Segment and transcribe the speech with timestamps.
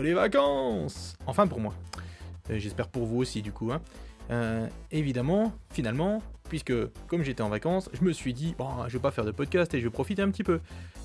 [0.00, 1.74] les vacances Enfin pour moi.
[2.50, 3.72] Euh, J'espère pour vous aussi, du coup.
[3.72, 3.80] Hein.
[4.30, 6.72] Euh, évidemment, finalement, puisque
[7.06, 9.72] comme j'étais en vacances, je me suis dit, bon, je vais pas faire de podcast
[9.74, 10.60] et je vais profiter un petit peu.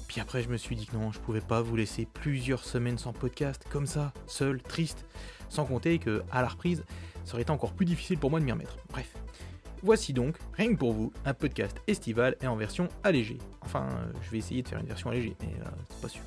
[0.08, 2.98] Puis après, je me suis dit que non, je pouvais pas vous laisser plusieurs semaines
[2.98, 5.06] sans podcast, comme ça, seul, triste.
[5.50, 6.84] Sans compter que, à la reprise,
[7.26, 8.78] ça aurait été encore plus difficile pour moi de m'y remettre.
[8.90, 9.14] Bref.
[9.84, 13.40] Voici donc, rien que pour vous, un podcast estival et en version allégée.
[13.62, 15.54] Enfin, euh, je vais essayer de faire une version allégée, mais
[15.90, 16.22] c'est pas sûr.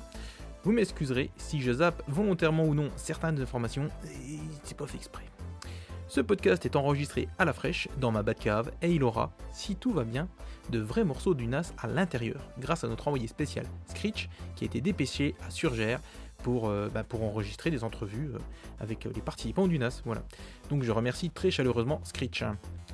[0.65, 3.87] Vous m'excuserez si je zappe volontairement ou non certaines informations,
[4.63, 5.25] c'est pas fait exprès.
[6.07, 9.91] Ce podcast est enregistré à la fraîche dans ma Batcave et il aura, si tout
[9.91, 10.27] va bien,
[10.71, 14.65] de vrais morceaux du NAS à l'intérieur, grâce à notre envoyé spécial Screech qui a
[14.65, 16.01] été dépêché à Surgère
[16.39, 18.39] pour, euh, bah, enregistrer des entrevues euh,
[18.79, 20.01] avec euh, les participants du NAS.
[20.03, 20.23] Voilà.
[20.71, 22.43] Donc je remercie très chaleureusement Screech.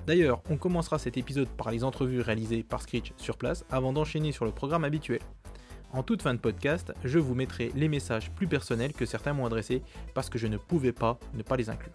[0.08, 4.34] D'ailleurs, on commencera cet épisode par les entrevues réalisées par Screech sur place avant d'enchaîner
[4.34, 5.22] sur le programme habituel.
[5.94, 9.46] En toute fin de podcast, je vous mettrai les messages plus personnels que certains m'ont
[9.46, 9.82] adressés
[10.14, 11.94] parce que je ne pouvais pas ne pas les inclure.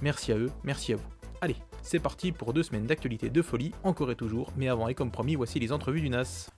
[0.00, 1.08] Merci à eux, merci à vous.
[1.40, 4.94] Allez, c'est parti pour deux semaines d'actualité de folie, encore et toujours, mais avant et
[4.94, 6.50] comme promis, voici les entrevues du NAS.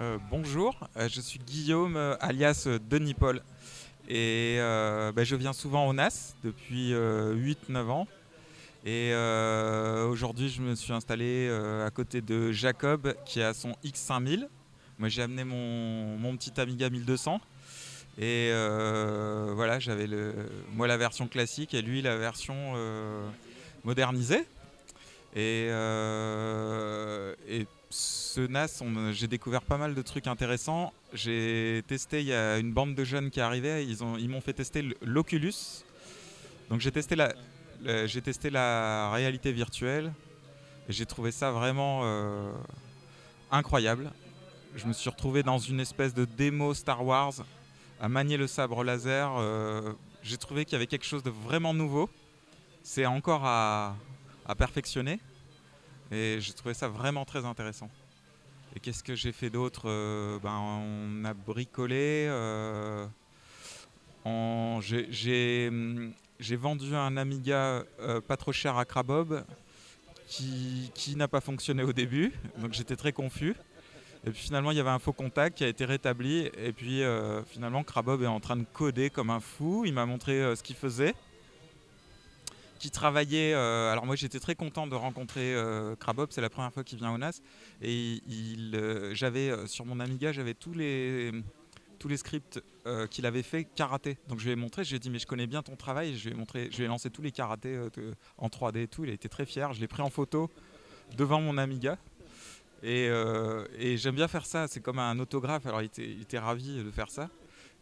[0.00, 3.42] Euh, bonjour, euh, je suis Guillaume, euh, alias Denis Paul.
[4.08, 8.08] Et bah, je viens souvent au NAS depuis 8-9 ans.
[8.86, 9.12] Et
[10.08, 11.50] aujourd'hui, je me suis installé
[11.84, 14.48] à côté de Jacob qui a son X5000.
[14.98, 17.40] Moi, j'ai amené mon, petit Amiga 1200.
[18.20, 20.34] Et euh, voilà, j'avais le,
[20.72, 23.28] moi la version classique et lui la version euh,
[23.84, 24.44] modernisée.
[25.36, 27.34] Et, euh,
[27.90, 28.82] ce NAS,
[29.12, 30.92] j'ai découvert pas mal de trucs intéressants.
[31.14, 34.42] J'ai testé, il y a une bande de jeunes qui arrivaient, ils ont- ils m'ont
[34.42, 35.54] fait tester l'Oculus.
[36.68, 37.32] Donc j'ai testé la,
[38.06, 40.12] j'ai testé la réalité virtuelle
[40.88, 42.02] et j'ai trouvé ça vraiment
[43.50, 44.10] incroyable.
[44.78, 47.34] Je me suis retrouvé dans une espèce de démo Star Wars
[48.00, 49.28] à manier le sabre laser.
[49.36, 52.08] euh, j'ai trouvé qu'il y avait quelque chose de vraiment nouveau.
[52.84, 53.96] C'est encore à,
[54.56, 55.18] perfectionner
[56.12, 57.90] et j'ai trouvé ça vraiment très intéressant.
[58.76, 62.28] Et qu'est-ce que j'ai fait d'autre Euh, ben, On a bricolé.
[62.28, 63.04] euh,
[64.24, 64.80] hum,
[66.38, 67.82] j'ai vendu un Amiga
[68.28, 69.44] pas trop cher à Crabob
[70.28, 72.32] qui, qui n'a pas fonctionné au début.
[72.58, 73.56] Donc j'étais très confus.
[74.28, 76.50] Et puis finalement, il y avait un faux contact qui a été rétabli.
[76.58, 79.84] Et puis euh, finalement, Crabob est en train de coder comme un fou.
[79.86, 81.14] Il m'a montré euh, ce qu'il faisait.
[82.92, 83.54] Travaillait.
[83.54, 85.56] euh, alors moi, j'étais très content de rencontrer
[85.98, 86.28] Crabob.
[86.30, 87.40] C'est la première fois qu'il vient au NAS.
[87.80, 88.20] Et
[89.14, 91.32] j'avais sur mon Amiga, j'avais tous les
[92.16, 92.62] scripts
[93.10, 94.18] qu'il avait fait karaté.
[94.28, 96.16] Donc je lui ai montré, je lui ai dit mais je connais bien ton travail,
[96.16, 97.78] je lui ai montré, je lui ai lancé tous les karatés
[98.36, 100.48] en 3D et tout, il a été très fier, je l'ai pris en photo
[101.16, 101.98] devant mon Amiga.
[102.82, 106.82] Et, euh, et j'aime bien faire ça, c'est comme un autographe, alors il était, ravi
[106.82, 107.28] de faire ça.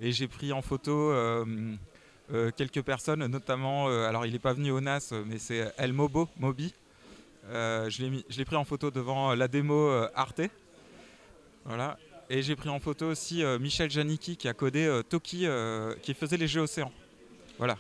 [0.01, 1.45] Et j'ai pris en photo euh,
[2.33, 6.29] euh, quelques personnes, notamment, alors il n'est pas venu au NAS, mais c'est El Mobo,
[6.39, 6.73] Moby.
[7.51, 10.43] Je l'ai pris en photo devant la démo Arte.
[11.65, 11.99] Voilà.
[12.29, 15.47] Et j'ai pris en photo aussi Michel Janicki qui a codé Toki,
[16.03, 16.93] qui faisait les jeux océans.
[17.59, 17.77] Voilà.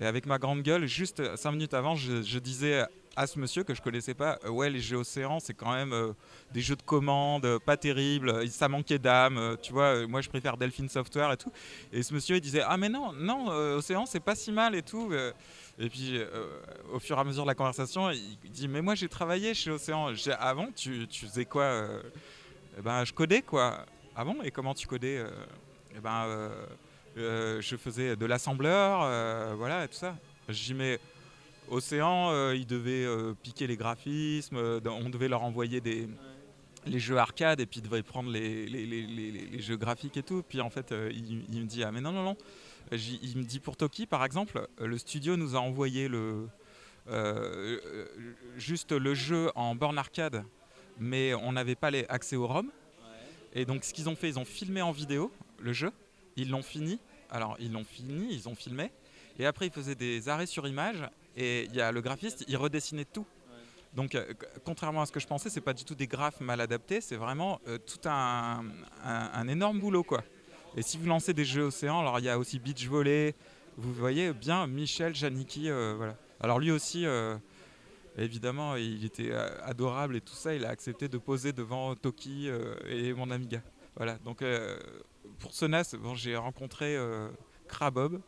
[0.00, 2.84] Et avec ma grande gueule, juste 5 minutes avant, je disais
[3.16, 5.92] à ce monsieur que je connaissais pas, euh, ouais, les jeux océans, c'est quand même
[5.92, 6.12] euh,
[6.52, 10.56] des jeux de commande, euh, pas terribles, ça manquait d'âme, tu vois, moi je préfère
[10.56, 11.52] Delphine Software et tout.
[11.92, 14.82] Et ce monsieur il disait, ah mais non, non, océan c'est pas si mal et
[14.82, 15.12] tout.
[15.78, 16.20] et puis
[16.92, 19.70] au fur et à mesure de la conversation, il dit, mais moi j'ai travaillé chez
[19.70, 20.12] Océan.
[20.38, 21.88] Avant, tu, tu faisais quoi
[22.78, 23.84] Eh ben, je codais quoi.
[24.16, 24.36] Ah bon?
[24.42, 25.22] Et comment tu codais
[25.96, 26.50] Eh ben,
[27.16, 30.16] je faisais de l'assembleur, voilà, et tout ça.
[30.48, 31.00] Dis, mais
[31.70, 36.08] Océan, euh, il devait euh, piquer les graphismes, euh, on devait leur envoyer des,
[36.86, 39.76] les jeux arcade et puis ils devaient prendre les, les, les- les- les- les jeux
[39.76, 40.42] graphiques et tout.
[40.48, 42.36] Puis en fait, il, il me dit, ah mais non, non, non.
[42.92, 46.48] Il me dit pour Toki, par exemple, le studio nous a envoyé le,
[48.56, 50.44] juste le jeu en borne arcade,
[50.98, 52.70] mais on n'avait pas les accès au ROM.
[53.54, 55.92] Et donc ce qu'ils ont fait, ils ont filmé en vidéo le jeu,
[56.36, 56.98] ils l'ont fini.
[57.30, 58.90] Alors ils l'ont fini, ils ont filmé.
[59.38, 62.56] Et après ils faisaient des arrêts sur image et il y a le graphiste, il
[62.56, 63.26] redessinait tout.
[63.94, 64.34] Donc euh,
[64.64, 67.16] contrairement à ce que je pensais, c'est pas du tout des graphes mal adaptés, c'est
[67.16, 68.64] vraiment euh, tout un,
[69.48, 70.24] énorme boulot quoi.
[70.76, 73.34] Et si vous lancez des jeux océans, alors il y a aussi Beach Volley,
[73.76, 76.16] vous voyez bien Michel Janicki, euh, voilà.
[76.40, 77.06] Alors lui aussi,
[78.18, 79.32] évidemment, il était
[79.62, 82.50] adorable et tout ça, il a accepté de poser devant Toki
[82.86, 83.62] et mon Amiga.
[83.96, 84.44] Voilà, donc
[85.38, 86.98] pour ce NAS, bon, j'ai rencontré
[87.66, 88.20] Crabob.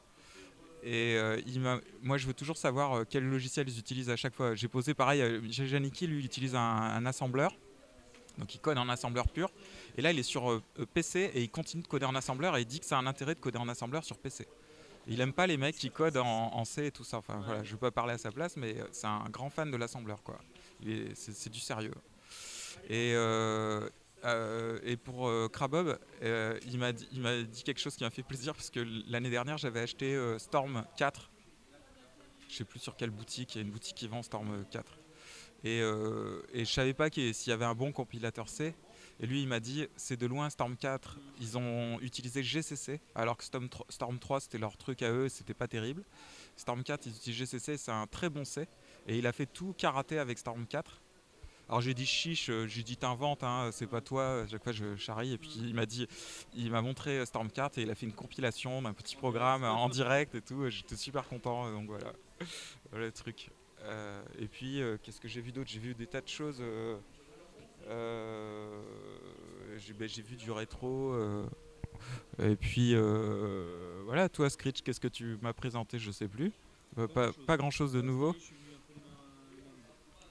[0.82, 1.60] Et euh, il
[2.02, 4.54] moi, je veux toujours savoir euh, quel logiciel ils utilisent à chaque fois.
[4.54, 7.52] J'ai posé pareil, euh, Michel Janicki, lui, il utilise un, un assembleur.
[8.38, 9.50] Donc il code en assembleur pur.
[9.96, 12.56] Et là, il est sur euh, euh, PC et il continue de coder en assembleur
[12.56, 14.46] et il dit que c'est un intérêt de coder en assembleur sur PC.
[15.08, 17.18] Il aime pas les mecs qui codent en, en C et tout ça.
[17.18, 19.70] Enfin voilà, je vais pas parler à sa place, mais euh, c'est un grand fan
[19.70, 20.38] de l'assembleur quoi.
[21.14, 21.94] C'est c'est du sérieux.
[22.88, 23.88] Et, euh,
[24.24, 28.54] euh, et pour euh, Crabob, euh, il m'a dit, quelque chose qui m'a fait plaisir
[28.54, 31.30] parce que l'année dernière j'avais acheté euh, Storm 4.
[32.48, 33.54] Je sais plus sur quelle boutique.
[33.54, 34.98] Il y a une boutique qui vend Storm 4.
[35.64, 38.72] Et, et je savais pas s'il y avait un bon compilateur C.
[39.18, 41.18] Et lui, il m'a dit, c'est de loin Storm 4.
[41.40, 45.28] Ils ont utilisé GCC, alors que Storm 3, Storm 3, c'était leur truc à eux,
[45.28, 46.04] c'était pas terrible.
[46.56, 48.68] Storm 4, ils utilisent GCC, c'est un très bon C.
[49.08, 51.00] Et il a fait tout karaté avec Storm 4.
[51.68, 54.42] Alors j'ai dit chiche, euh, j'ai dit t'inventes, hein, c'est pas toi.
[54.42, 56.06] À chaque fois je charrie et puis il m'a dit,
[56.54, 59.88] il m'a montré Storm 4 et il a fait une compilation d'un petit programme en
[59.88, 60.68] direct et tout.
[60.70, 61.70] J'étais super content.
[61.72, 62.12] Donc voilà,
[63.06, 63.50] le truc.
[63.82, 65.68] Euh, et puis euh, qu'est-ce que j'ai vu d'autre?
[65.68, 66.58] J'ai vu des tas de choses.
[66.60, 66.96] euh,
[67.88, 68.80] euh,
[69.76, 71.12] j'ai ben, j'ai vu du rétro.
[71.14, 71.46] euh,
[72.38, 75.98] et puis euh, voilà, toi Screech, qu'est-ce que tu m'as présenté?
[75.98, 76.52] Je sais plus.
[76.98, 78.36] Euh, pas, pas grand chose de nouveau.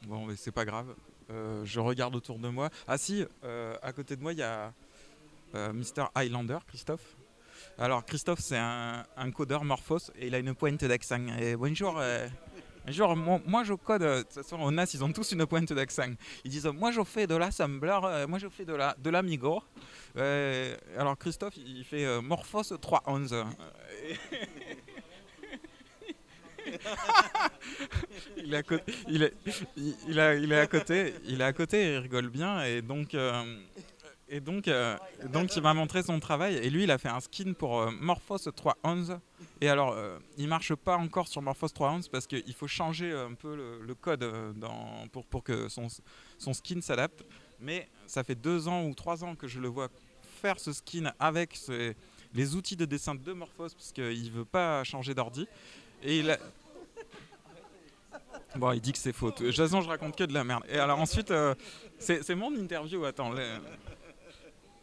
[0.07, 0.95] Bon, mais c'est pas grave.
[1.31, 2.69] Euh, je regarde autour de moi.
[2.87, 4.73] Ah si, euh, à côté de moi, il y a
[5.55, 6.05] euh, Mr.
[6.13, 7.15] Highlander, Christophe.
[7.77, 11.19] Alors, Christophe, c'est un, codeur Morphos et il a une pointe d'accent.
[11.57, 11.99] Bonjour.
[11.99, 12.27] euh,
[12.85, 14.01] bonjour, moi, je code.
[14.01, 16.13] De toute façon, au NAS, ils ont tous une pointe d'accent.
[16.43, 19.61] Ils disent Moi, je fais de l'assembleur, euh, moi, je fais de la de l'Amigo.
[20.17, 23.45] Euh, alors, Christophe, il fait Morphos 3.11.
[28.37, 29.33] Il est à côté, il est,
[30.19, 30.59] a-
[31.47, 33.43] à côté, il rigole bien et donc euh,
[34.41, 34.97] donc euh,
[35.31, 37.91] donc il m'a montré son travail et lui il a fait un skin pour euh,
[37.91, 39.19] Morphos 3.11
[39.61, 43.33] et alors euh, il marche pas encore sur Morphos 3.11 parce qu'il faut changer un
[43.33, 44.51] peu le, code euh,
[45.11, 47.23] pour que son skin s'adapte
[47.59, 49.89] mais ça fait deux ans ou trois ans que je le vois
[50.41, 51.59] faire ce skin avec
[52.33, 55.47] les outils de dessin de Morphos parce qu'il veut pas changer d'ordi
[56.05, 56.37] et il a,
[58.55, 59.33] Bon, il dit que c'est faux.
[59.49, 60.63] Jason, je raconte que de la merde.
[60.69, 61.53] Et alors ensuite, euh,
[61.99, 63.03] c'est mon interview.
[63.03, 63.33] Attends.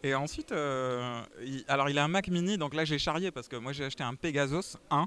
[0.02, 1.22] Et ensuite, euh,
[1.68, 4.02] alors il a un Mac Mini, donc là j'ai charrié parce que moi j'ai acheté
[4.02, 5.06] un Pegasus 1.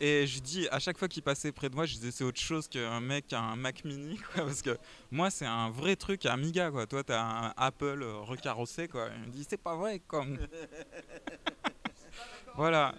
[0.00, 2.40] Et je dis à chaque fois qu'il passait près de moi, je disais c'est autre
[2.40, 4.76] chose qu'un mec qui a un Mac Mini, parce que
[5.10, 6.86] moi c'est un vrai truc Amiga, quoi.
[6.86, 8.88] Toi t'as un Apple recarrossé.
[8.94, 10.38] Il me dit c'est pas vrai, comme.
[12.56, 12.94] Voilà.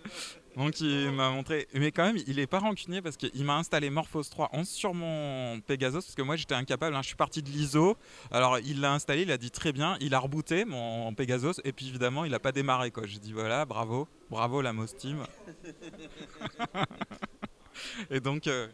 [0.56, 3.90] Donc il m'a montré, mais quand même il est pas rancunier parce qu'il m'a installé
[3.90, 7.02] Morphos 3.11 sur mon Pegasus parce que moi j'étais incapable, hein.
[7.02, 7.98] je suis parti de l'ISO,
[8.31, 11.74] alors il l'a installé, il a dit très bien, il a rebooté mon Pegasus et
[11.74, 13.06] puis évidemment il a pas démarré quoi.
[13.06, 15.25] J'ai dit voilà bravo, bravo la Moss Team.
[18.10, 18.69] et donc euh,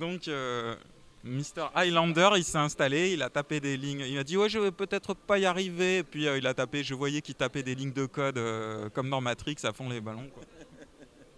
[0.00, 0.74] donc euh,
[1.24, 4.58] Mr Highlander il s'est installé, il a tapé des lignes, il m'a dit ouais je
[4.58, 7.62] vais peut-être pas y arriver, et puis euh, il a tapé, je voyais qu'il tapait
[7.62, 10.42] des lignes de code euh, comme dans Matrix à fond les ballons quoi.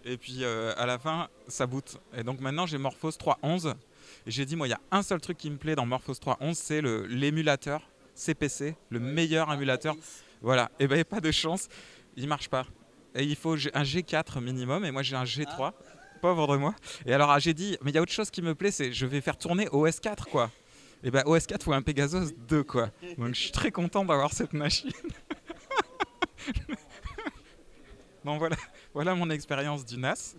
[0.03, 1.97] Et puis euh, à la fin, ça boot.
[2.15, 3.73] Et donc maintenant, j'ai Morphos 3.11.
[4.25, 6.13] Et j'ai dit, moi, il y a un seul truc qui me plaît dans Morphos
[6.13, 7.81] 3.11, c'est l'émulateur
[8.15, 9.95] CPC, le meilleur émulateur.
[10.41, 10.71] Voilà.
[10.79, 11.67] Et ben, il n'y a pas de chance,
[12.15, 12.65] il marche pas.
[13.15, 15.73] Et il faut un G4 minimum, et moi j'ai un G3.
[16.17, 16.75] Pauvre de moi.
[17.05, 19.05] Et alors, j'ai dit, mais il y a autre chose qui me plaît, c'est je
[19.05, 20.51] vais faire tourner OS 4, quoi.
[21.03, 22.89] Et ben, OS 4 ou un Pegasus 2, quoi.
[23.17, 24.91] Donc, je suis très content d'avoir cette machine.
[28.25, 28.57] Donc voilà,
[28.93, 30.35] voilà mon expérience du NAS.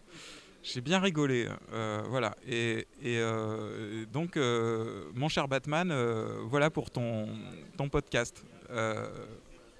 [0.63, 2.37] J'ai bien rigolé, euh, voilà.
[2.47, 5.91] Et, euh, donc, euh, mon cher Batman,
[6.45, 7.29] voilà pour ton,
[7.79, 8.45] ton podcast.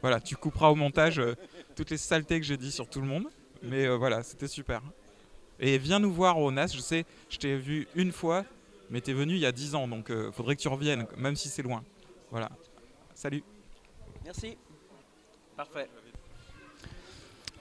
[0.01, 1.21] Voilà, tu couperas au montage
[1.77, 3.27] toutes les saletés que j'ai dit sur tout le monde.
[3.63, 4.81] Mais voilà, c'était super.
[5.61, 6.69] Et viens nous voir au NAS.
[6.75, 8.45] Je sais, je t'ai vu une fois,
[8.91, 11.37] mais t'es venu il y a 10 ans, donc euh, faudrait que tu reviennes, même
[11.37, 11.83] si c'est loin.
[12.31, 12.51] Voilà.
[13.15, 13.43] Salut.
[14.25, 14.57] Merci.
[15.57, 15.89] Parfait.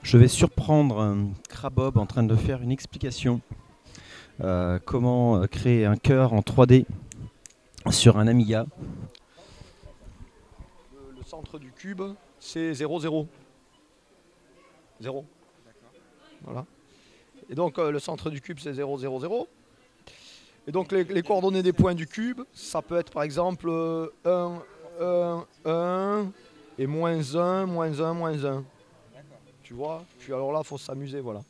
[0.02, 1.16] Je vais surprendre euh,
[1.48, 3.40] Crabob en train de faire une explication.
[4.40, 6.84] Euh, comment euh, créer un cœur en 3D
[7.90, 8.66] sur un Amiga.
[10.92, 12.02] Le, le centre du cube,
[12.38, 13.26] c'est 0, 0.
[15.00, 15.24] 0.
[16.42, 16.64] Voilà.
[17.50, 19.48] Et donc euh, le centre du cube, c'est 0, 0, 0.
[20.66, 24.08] Et donc les, les coordonnées des points du cube, ça peut être par exemple euh,
[24.24, 24.62] 1,
[25.00, 26.32] 1, 1
[26.78, 28.64] et moins 1, moins 1, moins 1.
[29.62, 30.04] Tu vois?
[30.18, 31.40] Puis alors là, il faut s'amuser, voilà.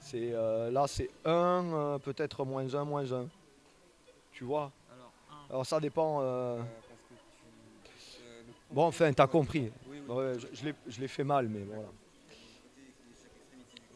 [0.00, 3.26] C'est, euh, là, c'est 1, euh, peut-être moins 1, moins 1.
[4.32, 4.70] Tu vois?
[5.50, 6.22] Alors ça dépend.
[8.70, 9.70] Bon, enfin, t'as compris.
[10.08, 11.88] Ouais, je, je l'ai fait mal, mais voilà.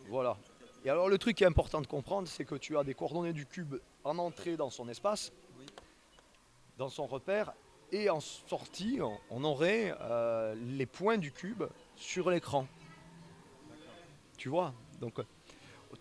[0.08, 0.36] Voilà.
[0.84, 3.32] Et alors, le truc qui est important de comprendre, c'est que tu as des coordonnées
[3.32, 5.32] du cube en entrée dans son espace,
[6.78, 7.52] dans son repère,
[7.92, 11.62] Et en sortie, on- on aurait euh, les points du cube
[11.94, 12.66] sur l'écran.
[14.36, 14.72] Tu vois?
[15.00, 15.24] Donc euh,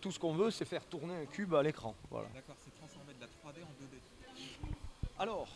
[0.01, 1.93] tout ce qu'on veut, c'est faire tourner un cube à l'écran.
[2.09, 2.29] Voilà.
[2.33, 4.71] D'accord, c'est transformer de la 3D en 2D.
[5.19, 5.47] Alors,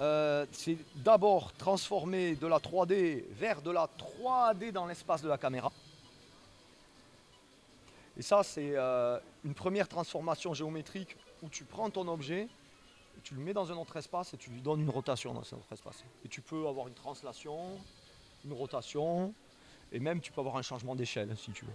[0.00, 5.36] euh, c'est d'abord transformer de la 3D vers de la 3D dans l'espace de la
[5.36, 5.70] caméra.
[8.16, 13.34] Et ça, c'est euh, une première transformation géométrique où tu prends ton objet, et tu
[13.34, 15.72] le mets dans un autre espace et tu lui donnes une rotation dans cet autre
[15.72, 16.04] espace.
[16.24, 17.78] Et tu peux avoir une translation,
[18.44, 19.34] une rotation,
[19.92, 21.72] et même tu peux avoir un changement d'échelle si tu veux.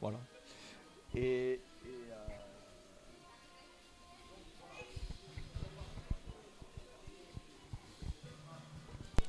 [0.00, 0.18] Voilà.
[1.14, 1.88] Et, euh,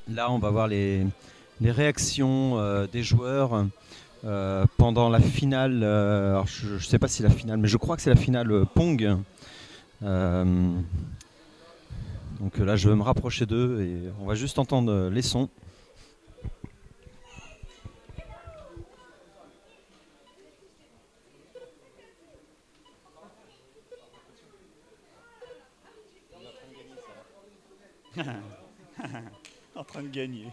[0.09, 1.07] Là, on va voir les,
[1.61, 3.65] les réactions euh, des joueurs
[4.25, 5.81] euh, pendant la finale.
[5.83, 8.15] euh, alors je ne sais pas si la finale, mais je crois que c'est la
[8.15, 9.17] finale euh, Pong.
[12.39, 15.49] Donc là, je vais me rapprocher d'eux et on va juste entendre les sons.
[29.75, 30.47] en train de gagner.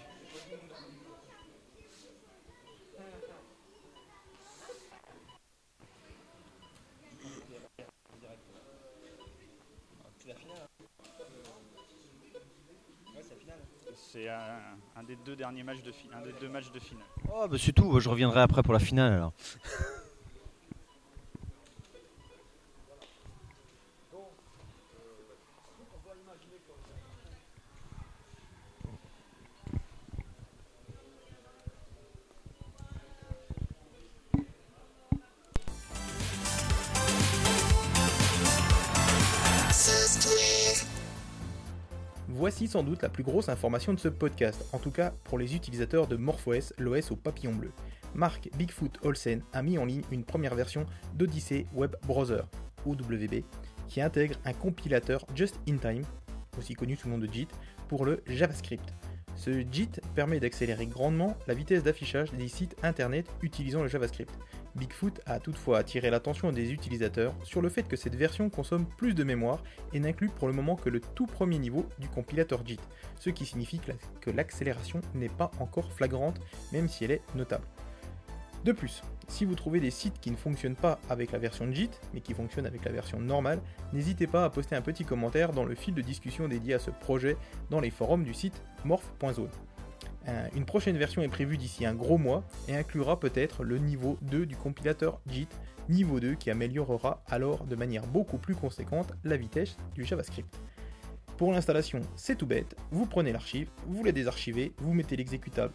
[15.79, 17.05] De finale.
[17.33, 18.01] Oh, bah c'est tout.
[18.01, 19.33] Je reviendrai après pour la finale alors.
[42.33, 45.57] Voici sans doute la plus grosse information de ce podcast, en tout cas pour les
[45.57, 47.73] utilisateurs de MorphOS, l'OS au papillon bleu.
[48.15, 52.43] Marc Bigfoot Olsen a mis en ligne une première version d'Odyssey Web Browser,
[52.87, 53.43] OWB,
[53.89, 56.05] qui intègre un compilateur just-in-time,
[56.57, 57.49] aussi connu sous le nom de JIT,
[57.89, 58.95] pour le JavaScript.
[59.35, 64.33] Ce JIT permet d'accélérer grandement la vitesse d'affichage des sites internet utilisant le JavaScript.
[64.77, 69.15] Bigfoot a toutefois attiré l'attention des utilisateurs sur le fait que cette version consomme plus
[69.15, 69.63] de mémoire
[69.93, 72.81] et n'inclut pour le moment que le tout premier niveau du compilateur JIT,
[73.19, 76.41] ce qui signifie que la- que l'accélération n'est pas encore flagrante,
[76.73, 77.65] même si elle est notable.
[78.65, 81.99] De plus, si vous trouvez des sites qui ne fonctionnent pas avec la version JIT,
[82.13, 83.61] mais qui fonctionnent avec la version normale,
[83.95, 86.91] n'hésitez pas à poster un petit commentaire dans le fil de discussion dédié à ce
[86.91, 87.37] projet
[87.71, 89.49] dans les forums du site morph.zone.
[90.55, 94.47] Une prochaine version est prévue d'ici un gros mois et inclura peut-être le niveau 2
[94.47, 95.49] du compilateur JIT,
[95.89, 100.61] niveau 2 qui améliorera alors de manière beaucoup plus conséquente la vitesse du JavaScript.
[101.37, 105.73] Pour l'installation, c'est tout bête, vous prenez l'archive, vous la désarchivez, vous mettez l'exécutable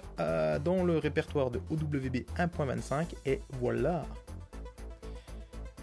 [0.63, 4.05] dans le répertoire de OWB 1.25 et voilà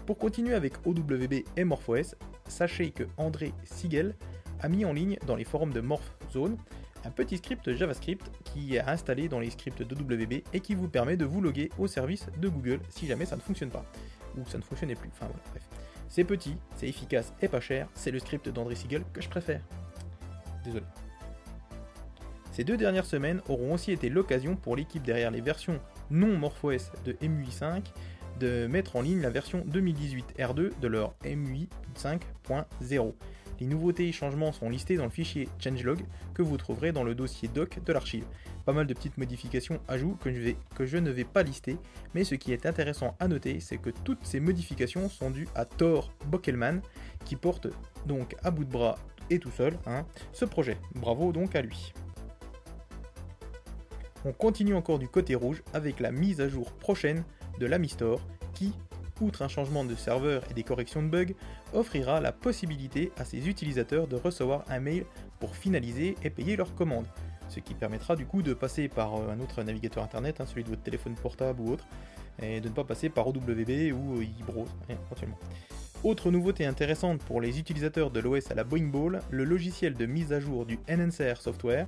[0.05, 2.15] Pour continuer avec OWB et MorphOS,
[2.47, 4.15] sachez que André Siegel
[4.61, 6.57] a mis en ligne dans les forums de MorphZone
[7.05, 11.17] un petit script JavaScript qui est installé dans les scripts d'OWB et qui vous permet
[11.17, 13.85] de vous loguer au service de Google si jamais ça ne fonctionne pas.
[14.37, 15.63] Ou ça ne fonctionnait plus, enfin voilà, bref.
[16.07, 19.61] C'est petit, c'est efficace et pas cher, c'est le script d'André Siegel que je préfère.
[20.63, 20.85] Désolé.
[22.51, 25.79] Ces deux dernières semaines auront aussi été l'occasion pour l'équipe derrière les versions
[26.11, 27.91] non MorphOS de MUI 5
[28.39, 31.67] de mettre en ligne la version 2018 R2 de leur MUI
[31.97, 33.13] 5.0.
[33.63, 36.01] Les nouveautés et changements sont listés dans le fichier changelog
[36.33, 38.25] que vous trouverez dans le dossier doc de l'archive.
[38.65, 40.33] Pas mal de petites modifications ajouts que
[40.85, 41.77] je, ne vais pas lister,
[42.13, 45.63] mais ce qui est intéressant à noter, c'est que toutes ces modifications sont dues à
[45.63, 46.81] Thor Bockelman,
[47.23, 47.67] qui porte
[48.05, 50.77] donc à bout de bras et tout seul hein, ce projet.
[50.95, 51.93] Bravo donc à lui.
[54.25, 57.23] On continue encore du côté rouge avec la mise à jour prochaine
[57.61, 58.19] de l'Ami Store
[58.53, 58.73] qui,
[59.21, 61.33] outre un changement de serveur et des corrections de bugs,
[61.73, 65.05] offrira la possibilité à ses utilisateurs de recevoir un mail
[65.39, 67.05] pour finaliser et payer leur commande.
[67.49, 70.63] Ce qui permettra du coup de passer par euh, un autre navigateur internet, hein, celui
[70.63, 71.85] de votre téléphone portable ou autre,
[72.41, 75.37] et de ne pas passer par OWB ou euh, eBrowse hein, éventuellement.
[76.03, 80.05] Autre nouveauté intéressante pour les utilisateurs de l'OS à la Boeing Ball, le logiciel de
[80.05, 81.87] mise à jour du Enhancer Software,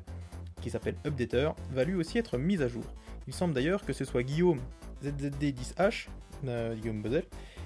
[0.61, 2.85] qui s'appelle Updater, va lui aussi être mis à jour.
[3.27, 4.59] Il semble d'ailleurs que ce soit Guillaume
[5.03, 6.11] ZZD10H, euh,
[6.75, 7.23] Guillaume Bezel,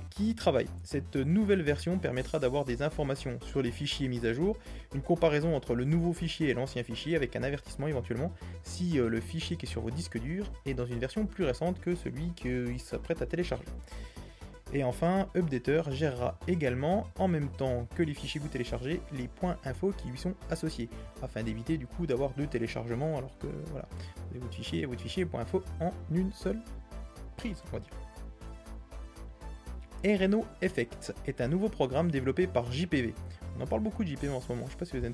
[0.09, 0.67] qui travaille.
[0.83, 4.57] Cette nouvelle version permettra d'avoir des informations sur les fichiers mis à jour,
[4.93, 8.33] une comparaison entre le nouveau fichier et l'ancien fichier avec un avertissement éventuellement
[8.63, 11.43] si euh, le fichier qui est sur vos disques durs est dans une version plus
[11.43, 13.65] récente que celui qu'il s'apprête à télécharger.
[14.71, 19.27] Et enfin, Updater gérera également, en même temps que les fichiers que vous téléchargez, les
[19.27, 20.89] points info qui lui sont associés,
[21.23, 24.85] afin d'éviter du coup d'avoir deux téléchargements alors que voilà, vous avez votre fichier et
[24.85, 26.61] votre fichier point info en une seule
[27.35, 28.08] prise, on va dire.
[30.05, 33.13] RNO Effect est un nouveau programme développé par JPV.
[33.57, 35.13] On en parle beaucoup de JPV en ce moment, je sais pas si vous avez.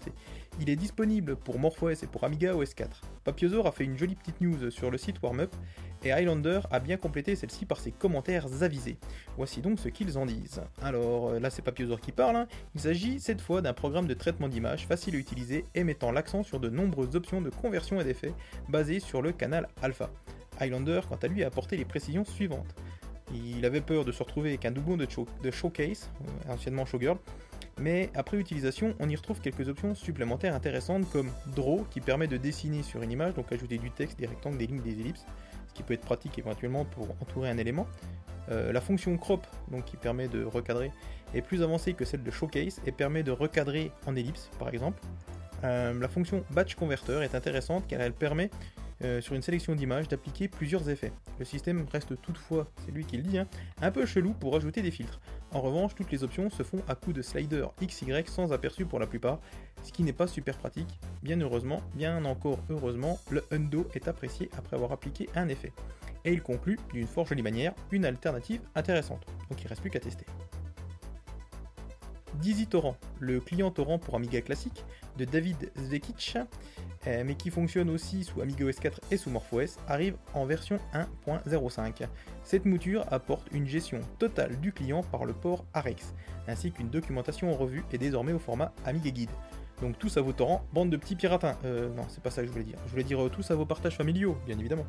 [0.61, 3.01] Il est disponible pour MorphOS et pour Amiga OS 4.
[3.23, 5.55] Papiosaur a fait une jolie petite news sur le site Warmup
[6.03, 8.97] et Highlander a bien complété celle-ci par ses commentaires avisés.
[9.37, 10.61] Voici donc ce qu'ils en disent.
[10.83, 12.47] Alors euh, là c'est Papiosaur qui parle, hein.
[12.75, 16.43] il s'agit cette fois d'un programme de traitement d'image facile à utiliser et mettant l'accent
[16.43, 18.33] sur de nombreuses options de conversion et d'effets
[18.69, 20.11] basées sur le canal alpha.
[20.59, 22.75] Highlander quant à lui a apporté les précisions suivantes.
[23.33, 26.09] Il avait peur de se retrouver avec un doublon de, show- de Showcase,
[26.47, 27.17] euh, anciennement Showgirl,
[27.79, 32.37] mais après utilisation, on y retrouve quelques options supplémentaires intéressantes comme Draw qui permet de
[32.37, 35.25] dessiner sur une image, donc ajouter du texte, des rectangles, des lignes, des ellipses,
[35.67, 37.87] ce qui peut être pratique éventuellement pour entourer un élément.
[38.51, 40.91] Euh, la fonction Crop, donc qui permet de recadrer,
[41.33, 45.01] est plus avancée que celle de Showcase et permet de recadrer en ellipse par exemple.
[45.63, 48.51] Euh, la fonction Batch Converter est intéressante car elle permet
[49.03, 51.11] euh, sur une sélection d'images d'appliquer plusieurs effets.
[51.39, 53.47] Le système reste toutefois, c'est lui qui le dit, hein,
[53.81, 55.19] un peu chelou pour ajouter des filtres.
[55.51, 58.99] En revanche, toutes les options se font à coup de slider XY sans aperçu pour
[58.99, 59.39] la plupart,
[59.83, 60.99] ce qui n'est pas super pratique.
[61.23, 65.73] Bien heureusement, bien encore heureusement, le undo est apprécié après avoir appliqué un effet.
[66.23, 69.25] Et il conclut, d'une fort jolie manière, une alternative intéressante.
[69.49, 70.25] Donc il reste plus qu'à tester.
[72.35, 74.85] Dizzy Torrent, le client torrent pour Amiga classique
[75.17, 76.37] de David Zvekic,
[77.07, 80.79] euh, mais qui fonctionne aussi sous Amiga OS 4 et sous MorphOS, arrive en version
[81.27, 82.07] 1.05.
[82.43, 86.13] Cette mouture apporte une gestion totale du client par le port AREX,
[86.47, 89.31] ainsi qu'une documentation en revue et désormais au format Amiga Guide.
[89.81, 91.57] Donc tous à vos torrents, bande de petits piratins.
[91.65, 92.77] Euh, non, c'est pas ça que je voulais dire.
[92.85, 94.85] Je voulais dire euh, tous à vos partages familiaux, bien évidemment.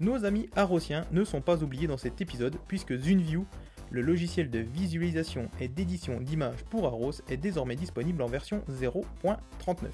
[0.00, 3.44] Nos amis arrosiens ne sont pas oubliés dans cet épisode, puisque ZuneView,
[3.90, 9.88] le logiciel de visualisation et d'édition d'images pour Aros, est désormais disponible en version 0.39.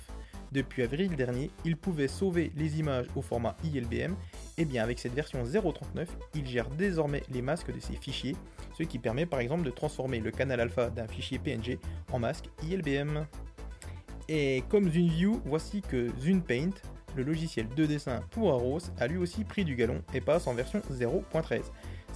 [0.53, 4.15] Depuis avril dernier, il pouvait sauver les images au format ILBM,
[4.59, 8.37] et bien avec cette version 0.39, il gère désormais les masques de ses fichiers,
[8.77, 11.79] ce qui permet par exemple de transformer le canal alpha d'un fichier PNG
[12.13, 13.27] en masque ILBM.
[14.29, 16.71] Et comme ZuneView, voici que ZunePaint,
[17.17, 20.55] le logiciel de dessin pour Aros, a lui aussi pris du galon et passe en
[20.55, 21.63] version 0.13.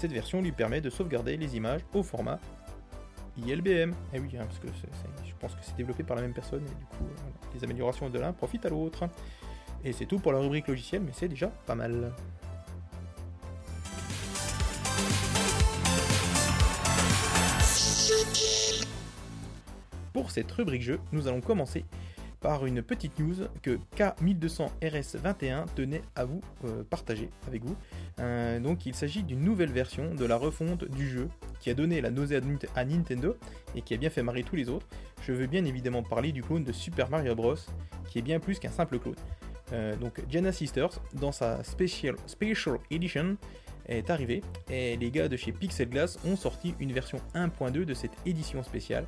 [0.01, 2.39] Cette version lui permet de sauvegarder les images au format
[3.37, 3.93] ILBM.
[4.15, 4.69] Et oui, hein, parce que
[5.27, 8.09] je pense que c'est développé par la même personne et du coup, euh, les améliorations
[8.09, 9.11] de l'un profitent à l'autre.
[9.85, 12.15] Et c'est tout pour la rubrique logiciel, mais c'est déjà pas mal.
[20.15, 21.85] Pour cette rubrique jeu, nous allons commencer
[22.41, 27.77] par une petite news que K1200RS21 tenait à vous euh, partager avec vous.
[28.19, 31.29] Euh, donc il s'agit d'une nouvelle version de la refonte du jeu
[31.61, 33.37] qui a donné la nausée à Nint- à Nintendo
[33.75, 34.87] et qui a bien fait marrer tous les autres.
[35.23, 37.57] Je veux bien évidemment parler du clone de Super Mario Bros
[38.09, 39.15] qui est bien plus qu'un simple clone.
[39.73, 43.37] Euh, donc Diana Sisters dans sa Special, Special Edition
[43.87, 47.95] est arrivée et les gars de chez Pixel Glass ont sorti une version 1.2 de
[47.95, 49.05] cette édition spéciale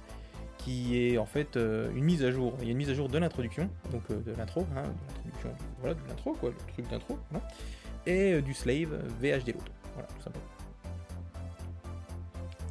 [0.65, 2.55] qui est en fait euh, une mise à jour.
[2.61, 4.85] Il y a une mise à jour de l'introduction, donc euh, de l'intro, hein,
[5.25, 7.47] de voilà, de l'intro, quoi, le truc d'intro, voilà,
[8.07, 10.47] et euh, du slave VHD load, voilà, tout simplement.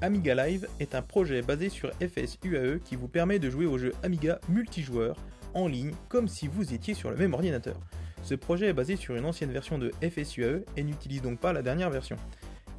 [0.02, 3.94] Amiga Live est un projet basé sur FSUAE qui vous permet de jouer aux jeux
[4.02, 5.16] Amiga multijoueurs
[5.54, 7.76] en ligne comme si vous étiez sur le même ordinateur.
[8.24, 11.62] Ce projet est basé sur une ancienne version de FSUAE et n'utilise donc pas la
[11.62, 12.16] dernière version.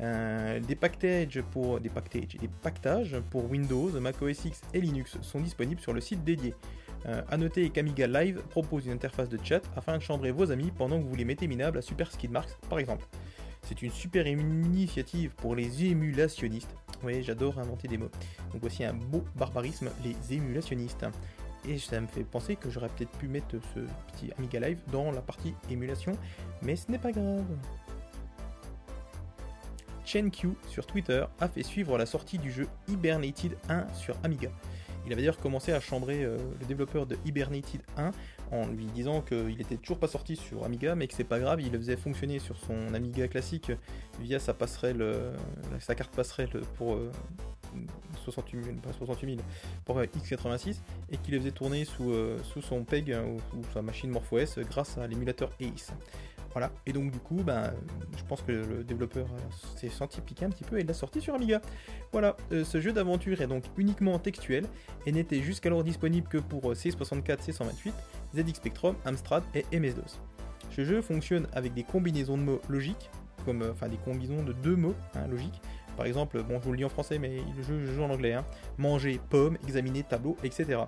[0.02, 1.78] Euh, des packages pour
[2.62, 6.54] pactages pour Windows, Mac OS X et Linux sont disponibles sur le site dédié.
[7.06, 10.98] Euh, noter qu'Amiga Live propose une interface de chat afin de chambrer vos amis pendant
[11.00, 13.06] que vous les mettez minables à Super Skidmarks par exemple.
[13.62, 16.74] C'est une super initiative pour les émulationnistes.
[17.04, 18.10] Oui, j'adore inventer des mots.
[18.52, 21.06] Donc voici un beau barbarisme, les émulationnistes.
[21.68, 23.80] Et ça me fait penser que j'aurais peut-être pu mettre ce
[24.12, 26.18] petit Amiga Live dans la partie émulation,
[26.60, 27.44] mais ce n'est pas grave.
[30.04, 34.50] ChenQ sur Twitter a fait suivre la sortie du jeu Hibernated 1 sur Amiga.
[35.04, 38.12] Il avait d'ailleurs commencé à chambrer euh, le développeur de Hibernated 1
[38.52, 41.60] en lui disant qu'il était toujours pas sorti sur Amiga, mais que c'est pas grave,
[41.60, 43.72] il le faisait fonctionner sur son Amiga classique
[44.20, 45.34] via sa passerelle, euh,
[45.80, 47.10] sa carte passerelle pour euh,
[48.24, 49.46] 68 000, pas 68 000,
[49.84, 50.76] pour euh, x86,
[51.10, 52.12] et qu'il le faisait tourner sous,
[52.62, 55.92] son PEG euh, ou, sa machine MorphOS grâce à l'émulateur ACE.
[56.52, 57.72] Voilà, et donc du coup, ben,
[58.16, 59.38] je pense que le développeur euh,
[59.76, 61.62] s'est senti piquer un petit peu et l'a sorti sur Amiga.
[62.12, 64.66] Voilà, euh, ce jeu d'aventure est donc uniquement textuel
[65.06, 67.92] et n'était jusqu'alors disponible que pour euh, C64, C128,
[68.36, 70.20] ZX Spectrum, Amstrad et MS-DOS.
[70.70, 73.10] Ce jeu fonctionne avec des combinaisons de mots logiques,
[73.44, 75.60] comme, euh, enfin des combinaisons de deux mots hein, logiques,
[75.96, 78.10] Par exemple, bon, je vous le lis en français, mais le jeu, je joue en
[78.10, 78.32] anglais.
[78.34, 78.44] hein.
[78.78, 80.80] Manger, pomme, examiner, tableau, etc.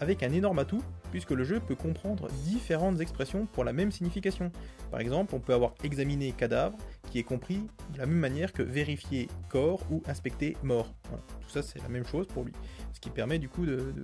[0.00, 4.52] Avec un énorme atout, puisque le jeu peut comprendre différentes expressions pour la même signification.
[4.90, 6.78] Par exemple, on peut avoir examiner cadavre,
[7.10, 10.92] qui est compris de la même manière que vérifier corps ou inspecter mort.
[11.40, 12.52] Tout ça, c'est la même chose pour lui.
[12.92, 14.02] Ce qui permet du coup de, de,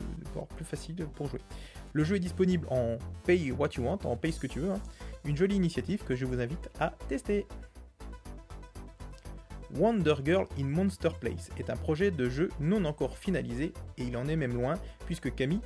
[0.57, 1.41] plus facile pour jouer.
[1.93, 4.73] Le jeu est disponible en Pay What You Want, en Pay ce que tu veux.
[4.73, 4.81] hein.
[5.25, 7.47] Une jolie initiative que je vous invite à tester.
[9.77, 14.17] Wonder Girl in Monster Place est un projet de jeu non encore finalisé et il
[14.17, 14.75] en est même loin
[15.07, 15.61] puisque Camille,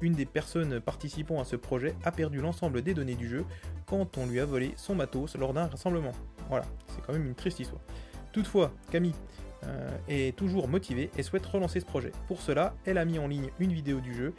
[0.00, 3.44] une des personnes participant à ce projet, a perdu l'ensemble des données du jeu
[3.86, 6.12] quand on lui a volé son matos lors d'un rassemblement.
[6.48, 7.82] Voilà, c'est quand même une triste histoire.
[8.32, 9.14] Toutefois, Camille
[9.64, 12.10] euh, est toujours motivée et souhaite relancer ce projet.
[12.26, 14.34] Pour cela, elle a mis en ligne une vidéo du jeu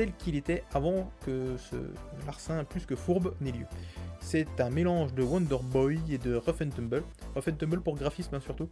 [0.00, 1.76] tel qu'il était avant que ce
[2.24, 3.66] larcin plus que fourbe n'ait lieu.
[4.20, 7.02] C'est un mélange de Wonder Boy et de Rough and Tumble,
[7.34, 8.66] Rough and Tumble pour graphisme hein, surtout,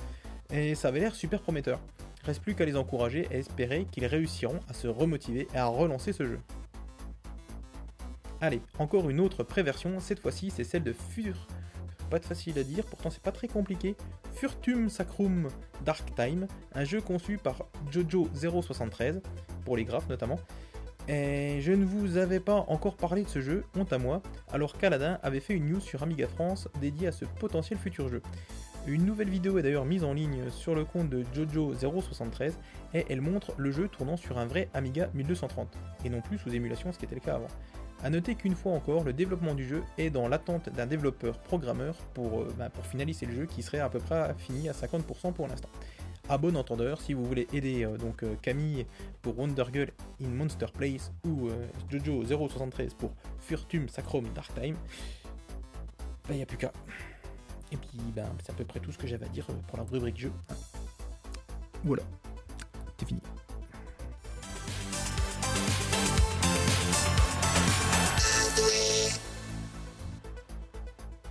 [0.50, 1.80] et ça avait l'air super prometteur.
[2.24, 6.14] Reste plus qu'à les encourager et espérer qu'ils réussiront à se remotiver et à relancer
[6.14, 6.40] ce jeu.
[8.40, 11.46] Allez, encore une autre préversion, cette fois-ci c'est celle de Fur.
[12.08, 13.96] Pas de facile à dire, pourtant c'est pas très compliqué.
[14.32, 15.50] Furtum Sacrum
[15.84, 19.20] Dark Time, un jeu conçu par Jojo 073,
[19.66, 20.38] pour les graphes notamment.
[21.08, 24.76] Et je ne vous avais pas encore parlé de ce jeu, honte à moi, alors
[24.76, 28.20] qu'Aladin avait fait une news sur Amiga France dédiée à ce potentiel futur jeu.
[28.86, 32.52] Une nouvelle vidéo est d'ailleurs mise en ligne sur le compte de Jojo073
[32.94, 35.68] et elle montre le jeu tournant sur un vrai Amiga 1230
[36.04, 37.48] et non plus sous émulation ce qui était le cas avant.
[38.04, 41.96] A noter qu'une fois encore, le développement du jeu est dans l'attente d'un développeur programmeur
[42.14, 45.32] pour, euh, bah, pour finaliser le jeu qui serait à peu près fini à 50%
[45.32, 45.68] pour l'instant.
[46.30, 48.84] À bon entendeur, si vous voulez aider euh, donc euh, Camille
[49.22, 49.88] pour Wonder Girl
[50.22, 54.76] in Monster Place ou euh, Jojo073 pour Furtum Sacrum Dark Time,
[56.28, 56.70] bah y a plus qu'à.
[57.72, 59.84] Et puis ben, c'est à peu près tout ce que j'avais à dire pour la
[59.84, 60.32] rubrique jeu.
[61.82, 62.02] Voilà,
[62.98, 63.22] c'est fini.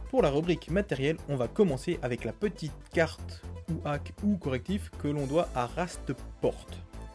[0.10, 4.90] Pour la rubrique matériel, on va commencer avec la petite carte ou hack ou correctif
[5.02, 6.68] que l'on doit à Rastport.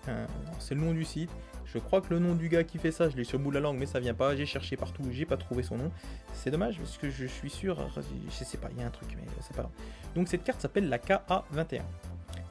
[0.09, 0.27] Euh,
[0.59, 1.31] c'est le nom du site.
[1.65, 3.51] Je crois que le nom du gars qui fait ça, je l'ai sur le bout
[3.51, 4.37] de la langue, mais ça vient pas.
[4.37, 5.91] J'ai cherché partout, j'ai pas trouvé son nom.
[6.35, 9.09] C'est dommage parce que je suis sûr, je sais pas, il y a un truc,
[9.17, 9.73] mais c'est pas grave.
[10.15, 11.81] Donc cette carte s'appelle la KA21.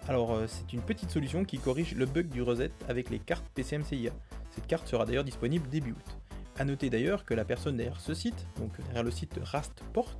[0.08, 3.45] Alors euh, c'est une petite solution qui corrige le bug du reset avec les cartes
[3.54, 4.12] PCMCIA.
[4.49, 6.17] Cette carte sera d'ailleurs disponible début août.
[6.62, 10.15] A noter d'ailleurs que la personne derrière ce site, donc derrière le site Rastport,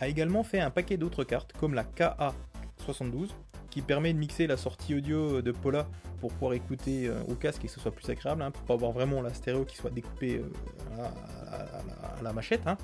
[0.00, 3.28] a également fait un paquet d'autres cartes comme la KA72
[3.68, 5.86] qui permet de mixer la sortie audio de Paula
[6.22, 8.72] pour pouvoir écouter euh, au casque et que ce soit plus agréable, hein, pour pas
[8.72, 11.04] avoir vraiment la stéréo qui soit découpée euh,
[11.52, 12.66] à, la- machette.
[12.66, 12.78] hein.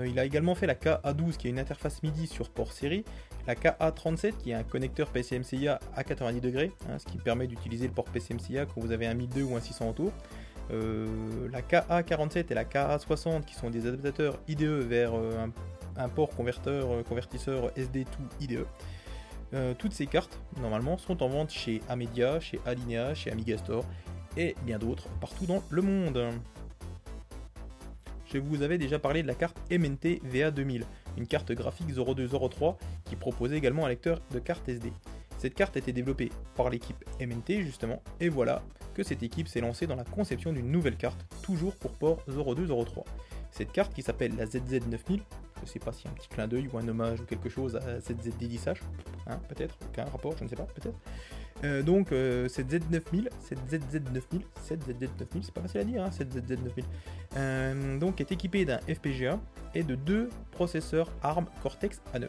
[0.00, 3.06] Euh, il a également fait la KA12 qui est une interface MIDI sur port série,
[3.46, 7.86] la KA37 qui est un connecteur PCMCIA à 90 degrés, hein, ce qui permet d'utiliser
[7.86, 10.08] le port PCMCIA quand vous avez un 1002 ou un 600 autour.
[10.08, 10.10] Euh,
[10.70, 15.46] la KA47 et la KA60 qui sont des adaptateurs IDE vers euh,
[15.96, 18.06] un, port converteur, euh, convertisseur SD2
[18.40, 18.66] IDE.
[19.54, 23.84] Euh, toutes ces cartes, normalement, sont en vente chez Amedia, chez Alinea, chez Amiga Store
[24.36, 26.20] et bien d'autres partout dans le monde.
[28.26, 30.82] Je vous avais déjà parlé de la carte MNT VA2000,
[31.16, 34.92] une carte graphique 0203 qui proposait également un lecteur de carte SD.
[35.46, 39.60] Cette carte a été développée par l'équipe MNT justement, et voilà que cette équipe s'est
[39.60, 43.04] lancée dans la conception d'une nouvelle carte, toujours pour port 0203.
[43.52, 45.20] Cette carte qui s'appelle la ZZ9000,
[45.62, 48.00] je sais pas a un petit clin d'œil ou un hommage ou quelque chose à
[48.00, 48.78] ZZD10H,
[49.28, 50.98] hein, peut-être, aucun rapport, je ne sais pas, peut-être.
[51.62, 56.10] Euh, donc euh, cette Z9000, cette ZZ9000, cette ZZ9000, c'est pas facile à dire, hein,
[56.10, 56.82] cette ZZ9000,
[57.36, 59.38] euh, donc est équipée d'un FPGA
[59.76, 62.26] et de deux processeurs ARM Cortex A9.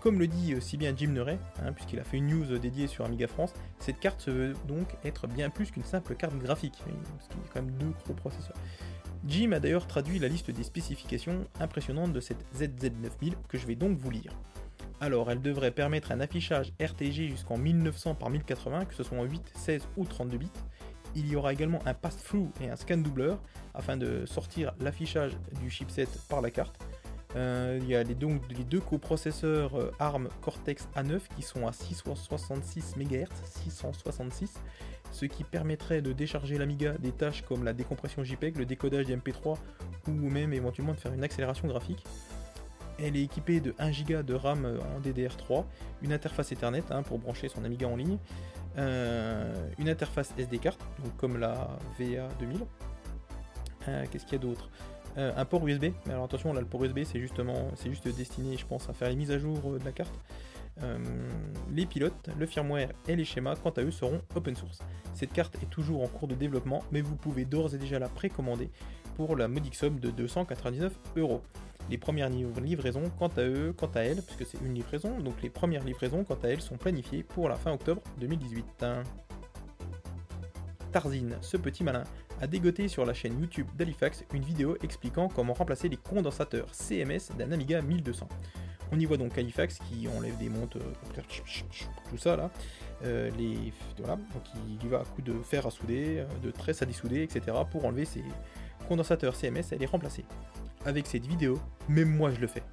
[0.00, 2.86] Comme le dit euh, si bien Jim Neray, hein, puisqu'il a fait une news dédiée
[2.86, 6.78] sur Amiga France, cette carte se veut donc être bien plus qu'une simple carte graphique,
[6.78, 8.56] parce qu'il y a quand même deux gros processeurs.
[9.26, 13.74] Jim a d'ailleurs traduit la liste des spécifications impressionnantes de cette ZZ9000 que je vais
[13.74, 14.32] donc vous lire.
[15.02, 19.24] Alors, elle devrait permettre un affichage RTG jusqu'en 1900 par 1080, que ce soit en
[19.24, 20.50] 8, 16 ou 32 bits.
[21.14, 23.40] Il y aura également un pass-through et un scan doubleur
[23.74, 26.78] afin de sortir l'affichage du chipset par la carte.
[27.36, 31.66] Euh, il y a les, donc les deux coprocesseurs euh, ARM Cortex A9 qui sont
[31.66, 34.54] à 666 MHz, 666,
[35.12, 39.16] ce qui permettrait de décharger l'Amiga des tâches comme la décompression JPEG, le décodage des
[39.16, 39.56] MP3
[40.08, 42.04] ou même éventuellement de faire une accélération graphique.
[42.98, 45.64] Elle est équipée de 1 Go de RAM en DDR3,
[46.02, 48.18] une interface Ethernet hein, pour brancher son Amiga en ligne,
[48.78, 52.60] euh, une interface SD card, donc comme la VA2000.
[53.88, 54.70] Euh, Qu'est-ce qu'il y a d'autre?
[55.18, 55.86] Euh, Un port USB.
[56.08, 59.08] Alors attention, là le port USB c'est justement, c'est juste destiné, je pense, à faire
[59.08, 60.14] les mises à jour euh, de la carte.
[60.82, 60.98] Euh,
[61.72, 64.78] les pilotes, le firmware et les schémas, quant à eux, seront open source.
[65.14, 68.08] Cette carte est toujours en cours de développement, mais vous pouvez d'ores et déjà la
[68.08, 68.70] précommander
[69.16, 71.42] pour la modique somme de 299 euros.
[71.90, 75.50] Les premières livraisons, quant à eux, quant à elles, puisque c'est une livraison, donc les
[75.50, 78.84] premières livraisons, quant à elles, sont planifiées pour la fin octobre 2018.
[80.90, 82.04] Tarzine, ce petit malin,
[82.40, 87.36] a dégoté sur la chaîne YouTube d'Halifax une vidéo expliquant comment remplacer les condensateurs CMS
[87.38, 88.28] d'un Amiga 1200.
[88.92, 91.22] On y voit donc Halifax qui enlève des montes, euh,
[92.08, 92.50] tout ça là.
[93.04, 96.82] Euh, les, voilà, donc il va à coup de fer à souder, euh, de tresse
[96.82, 97.56] à dissouder, etc.
[97.70, 98.24] pour enlever ces
[98.88, 100.24] condensateurs CMS et les remplacer.
[100.84, 102.64] Avec cette vidéo, même moi je le fais.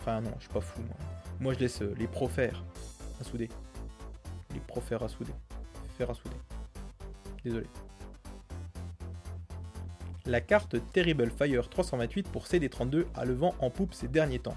[0.00, 0.96] Enfin non, je suis pas fou moi.
[1.40, 2.64] Moi je laisse les pros faire
[3.20, 3.50] à souder.
[4.54, 5.32] Les pros faire à souder.
[5.98, 6.36] Faire à souder.
[7.44, 7.66] Désolé.
[10.26, 14.56] La carte Terrible Fire 328 pour CD32 a le vent en poupe ces derniers temps.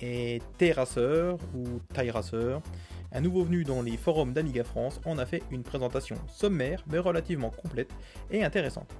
[0.00, 2.56] Et Terracer ou Tyracer,
[3.12, 6.98] un nouveau venu dans les forums d'Amiga France, en a fait une présentation sommaire mais
[6.98, 7.90] relativement complète
[8.30, 8.90] et intéressante.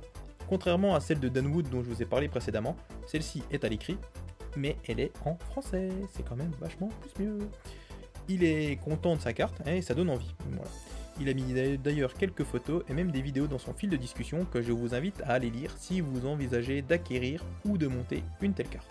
[0.49, 3.97] Contrairement à celle de Danwood dont je vous ai parlé précédemment, celle-ci est à l'écrit,
[4.57, 7.49] mais elle est en français, c'est quand même vachement plus mieux.
[8.29, 10.35] Il est content de sa carte hein, et ça donne envie.
[10.51, 10.71] Voilà.
[11.19, 14.45] Il a mis d'ailleurs quelques photos et même des vidéos dans son fil de discussion
[14.45, 18.55] que je vous invite à aller lire si vous envisagez d'acquérir ou de monter une
[18.55, 18.91] telle carte.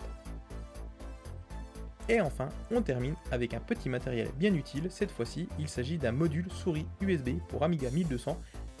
[2.08, 6.12] Et enfin, on termine avec un petit matériel bien utile, cette fois-ci il s'agit d'un
[6.12, 8.36] module souris USB pour Amiga 1200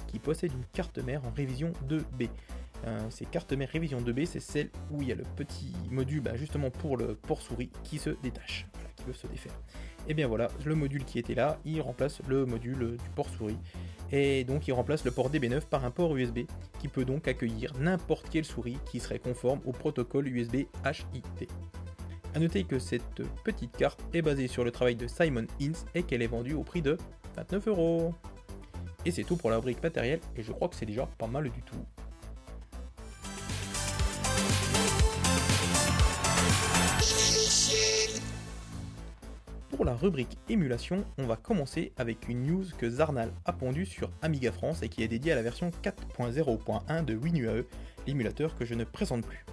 [0.08, 2.28] qui possède une carte mère en révision 2B.
[2.86, 6.20] Euh, ces cartes mères révision 2B, c'est celle où il y a le petit module
[6.20, 9.54] bah, justement pour le port souris qui se détache, qui peut se défaire.
[10.08, 13.58] Et bien voilà, le module qui était là, il remplace le module du port souris.
[14.12, 16.40] Et donc il remplace le port DB9 par un port USB
[16.80, 21.48] qui peut donc accueillir n'importe quelle souris qui serait conforme au protocole USB HIT.
[22.34, 26.02] A noter que cette petite carte est basée sur le travail de Simon Ince et
[26.02, 26.96] qu'elle est vendue au prix de
[27.36, 28.14] 29 euros.
[29.04, 31.44] Et c'est tout pour la brique matérielle et je crois que c'est déjà pas mal
[31.44, 31.84] du tout.
[39.70, 44.10] Pour la rubrique émulation, on va commencer avec une news que Zarnal a pondue sur
[44.20, 47.64] Amiga France et qui est dédiée à la version 4.0.1 de WinUAE,
[48.06, 49.44] l'émulateur que je ne présente plus.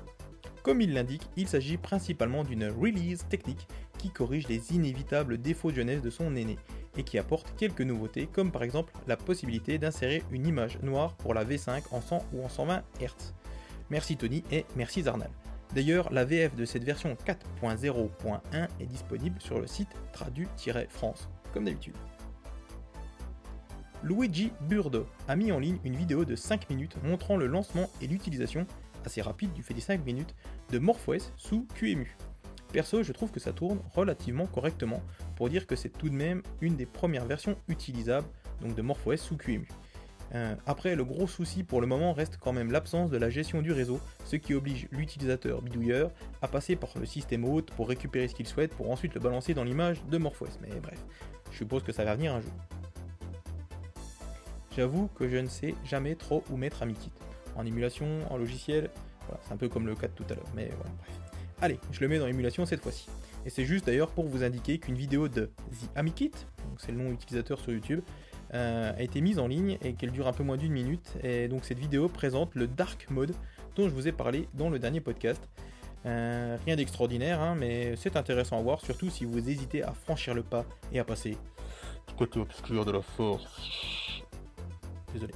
[0.64, 5.78] Comme il l'indique, il s'agit principalement d'une release technique qui corrige les inévitables défauts de
[5.78, 6.58] jeunesse de son aîné
[6.98, 11.36] et qui apporte quelques nouveautés comme par exemple la possibilité d'insérer une image noire pour
[11.36, 13.34] la V5 en 100 ou en 120 Hz.
[13.90, 15.30] Merci Tony et merci Zarnal.
[15.74, 21.96] D'ailleurs, la VF de cette version 4.0.1 est disponible sur le site tradu-france, comme d'habitude.
[24.04, 28.08] Luigi Burdo a mis en ligne une vidéo de 5 minutes montrant le lancement et
[28.08, 28.66] l'utilisation,
[29.06, 30.36] assez rapide du fait des 5 minutes,
[30.72, 32.16] de MorphOS sous QEMU.
[32.72, 35.02] Perso, je trouve que ça tourne relativement correctement
[35.36, 38.28] pour dire que c'est tout de même une des premières versions utilisables
[38.62, 39.68] donc de MorphOS sous QEMU.
[40.36, 43.62] Euh, après, le gros souci pour le moment reste quand même l'absence de la gestion
[43.62, 46.12] du réseau, ce qui oblige l'utilisateur bidouilleur
[46.42, 49.54] à passer par le système hôte pour récupérer ce qu'il souhaite pour ensuite le balancer
[49.54, 50.60] dans l'image de MorphOS.
[50.62, 51.00] Mais bref,
[51.52, 52.52] je suppose que ça va venir un jour.
[54.76, 57.12] J'avoue que je ne sais jamais trop où mettre AmiKit.
[57.56, 58.92] En émulation, en logiciel,
[59.26, 61.18] voilà, c'est un peu comme le cas de tout à l'heure, mais voilà, bref.
[61.60, 63.08] Allez, je le mets dans l'émulation cette fois-ci.
[63.46, 66.32] Et c'est juste d'ailleurs pour vous indiquer qu'une vidéo de The AmiKit,
[66.78, 68.02] c'est le nom utilisateur sur YouTube,
[68.54, 71.14] euh, a été mise en ligne et qu'elle dure un peu moins d'une minute.
[71.24, 73.34] Et donc cette vidéo présente le Dark Mode
[73.76, 75.42] dont je vous ai parlé dans le dernier podcast.
[76.06, 80.34] Euh, rien d'extraordinaire, hein, mais c'est intéressant à voir, surtout si vous hésitez à franchir
[80.34, 81.38] le pas et à passer
[82.08, 84.24] du côté obscur de la force.
[85.14, 85.34] Désolé.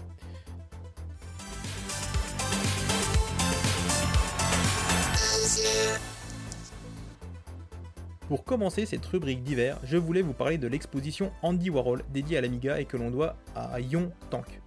[8.31, 12.41] Pour commencer cette rubrique d'hiver, je voulais vous parler de l'exposition Andy Warhol dédiée à
[12.41, 14.61] l'Amiga et que l'on doit à Yon Tank.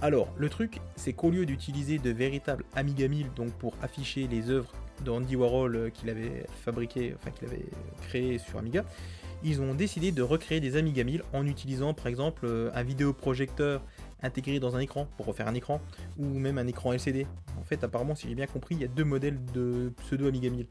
[0.00, 4.50] Alors, le truc, c'est qu'au lieu d'utiliser de véritables Amiga 1000 donc pour afficher les
[4.50, 4.72] œuvres
[5.04, 7.66] d'Andy Warhol euh, qu'il avait fabriqué, enfin qu'il avait
[8.08, 8.84] créé sur Amiga,
[9.44, 13.80] ils ont décidé de recréer des Amiga 1000 en utilisant par exemple euh, un vidéoprojecteur
[14.24, 15.80] intégré dans un écran pour refaire un écran
[16.18, 17.28] ou même un écran LCD.
[17.60, 20.50] En fait, apparemment, si j'ai bien compris, il y a deux modèles de pseudo Amiga
[20.50, 20.66] 1000.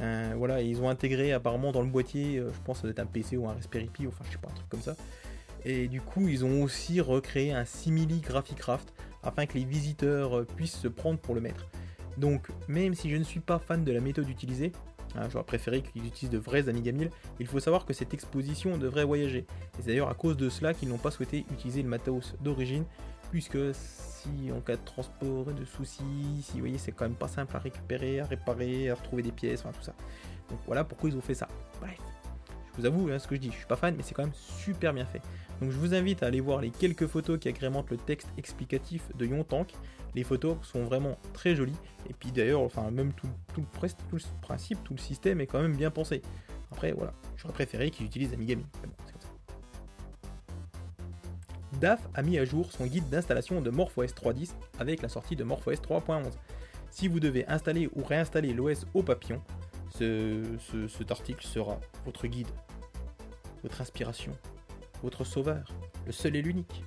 [0.00, 2.92] Euh, voilà, ils ont intégré apparemment dans le boîtier, euh, je pense que ça doit
[2.92, 4.96] être un PC ou un Raspberry Pi, enfin je sais pas, un truc comme ça.
[5.64, 10.44] Et du coup, ils ont aussi recréé un simili Graphicraft afin que les visiteurs euh,
[10.44, 11.66] puissent se prendre pour le maître.
[12.16, 14.72] Donc, même si je ne suis pas fan de la méthode utilisée,
[15.16, 18.78] hein, j'aurais préféré qu'ils utilisent de vrais Amiga 1000, il faut savoir que cette exposition
[18.78, 19.40] devrait voyager.
[19.40, 19.46] Et
[19.80, 22.84] c'est d'ailleurs à cause de cela qu'ils n'ont pas souhaité utiliser le matos d'origine,
[23.30, 27.14] puisque si en cas de transport et de soucis, si vous voyez, c'est quand même
[27.16, 29.94] pas simple à récupérer, à réparer, à retrouver des pièces, enfin tout ça.
[30.50, 31.48] Donc voilà pourquoi ils ont fait ça.
[31.80, 31.98] Bref,
[32.72, 34.24] je vous avoue hein, ce que je dis, je suis pas fan, mais c'est quand
[34.24, 35.20] même super bien fait.
[35.60, 39.02] Donc je vous invite à aller voir les quelques photos qui agrémentent le texte explicatif
[39.16, 39.72] de Yontank.
[40.14, 41.76] Les photos sont vraiment très jolies.
[42.08, 43.62] Et puis d'ailleurs, enfin même tout, le,
[44.40, 46.22] principe, tout le système est quand même bien pensé.
[46.70, 48.64] Après voilà, j'aurais préféré qu'ils utilisent Amigami.
[51.80, 55.44] DAF a mis à jour son guide d'installation de MorphOS 3.10 avec la sortie de
[55.44, 56.32] MorphOS 3.11.
[56.90, 59.42] Si vous devez installer ou réinstaller l'OS au papillon,
[59.90, 62.48] ce- ce- cet article sera votre guide,
[63.62, 64.32] votre inspiration,
[65.02, 65.64] votre sauveur,
[66.06, 66.82] le seul et l'unique.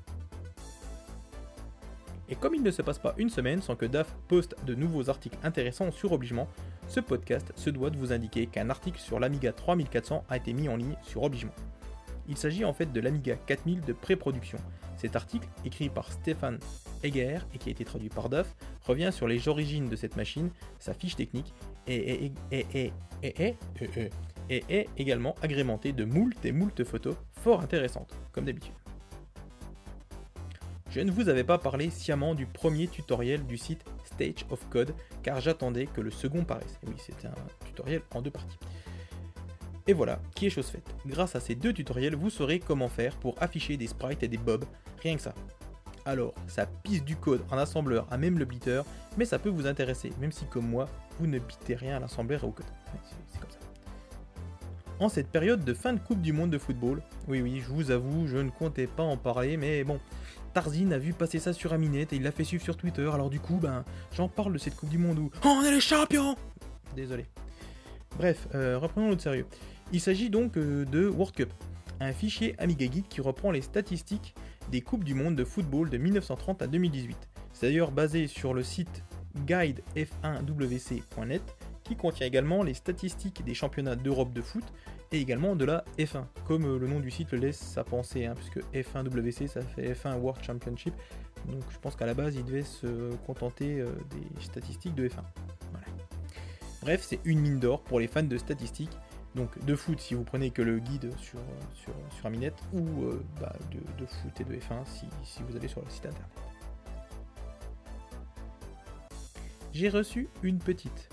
[2.29, 5.09] Et comme il ne se passe pas une semaine sans que DAF poste de nouveaux
[5.09, 6.47] articles intéressants sur Obligement,
[6.87, 10.69] ce podcast se doit de vous indiquer qu'un article sur l'Amiga 3400 a été mis
[10.69, 11.53] en ligne sur Obligement.
[12.27, 14.57] Il s'agit en fait de l'Amiga 4000 de pré-production.
[14.97, 16.59] Cet article, écrit par Stéphane
[17.03, 20.51] Egger et qui a été traduit par DAF, revient sur les origines de cette machine,
[20.79, 21.53] sa fiche technique
[21.87, 22.93] et est
[24.97, 28.73] également agrémenté de moult et moult photos fort intéressantes, comme d'habitude.
[30.91, 34.93] Je ne vous avais pas parlé sciemment du premier tutoriel du site Stage of Code,
[35.23, 36.77] car j'attendais que le second paraisse.
[36.83, 37.33] Et oui, c'était un
[37.65, 38.59] tutoriel en deux parties.
[39.87, 40.87] Et voilà, qui est chose faite.
[41.05, 44.37] Grâce à ces deux tutoriels, vous saurez comment faire pour afficher des sprites et des
[44.37, 44.65] bobs,
[45.01, 45.33] rien que ça.
[46.05, 48.81] Alors, ça pisse du code en assembleur à même le bitter,
[49.17, 50.87] mais ça peut vous intéresser, même si comme moi,
[51.19, 52.65] vous ne bitez rien à l'assembleur et au code.
[53.03, 53.57] C'est- comme ça.
[54.99, 57.89] En cette période de fin de Coupe du Monde de football, oui oui, je vous
[57.91, 59.99] avoue, je ne comptais pas en parler, mais bon,
[60.53, 63.29] Tarzine a vu passer ça sur Aminet et il l'a fait suivre sur Twitter, alors
[63.29, 63.83] du coup, ben,
[64.15, 66.35] j'en parle de cette Coupe du Monde où Oh, on est les champions
[66.95, 67.25] Désolé.
[68.17, 69.45] Bref, euh, reprenons notre sérieux.
[69.93, 71.53] Il s'agit donc euh, de World Cup,
[71.99, 74.33] un fichier Amiga Guide qui reprend les statistiques
[74.71, 77.17] des Coupes du Monde de football de 1930 à 2018.
[77.51, 79.03] C'est d'ailleurs basé sur le site
[79.45, 81.41] guidef1wc.net
[81.83, 84.63] qui contient également les statistiques des championnats d'Europe de foot
[85.11, 88.25] et également de la F1, comme euh, le nom du site le laisse à penser,
[88.25, 90.93] hein, puisque F1WC ça fait F1 World Championship,
[91.47, 95.23] donc je pense qu'à la base il devait se contenter euh, des statistiques de F1.
[95.71, 95.85] Voilà.
[96.81, 98.97] Bref, c'est une mine d'or pour les fans de statistiques,
[99.35, 103.03] donc de foot si vous prenez que le guide sur, euh, sur, sur Aminet, ou
[103.03, 106.05] euh, bah, de, de foot et de F1 si, si vous allez sur le site
[106.05, 106.31] internet.
[109.73, 111.09] J'ai reçu une petite,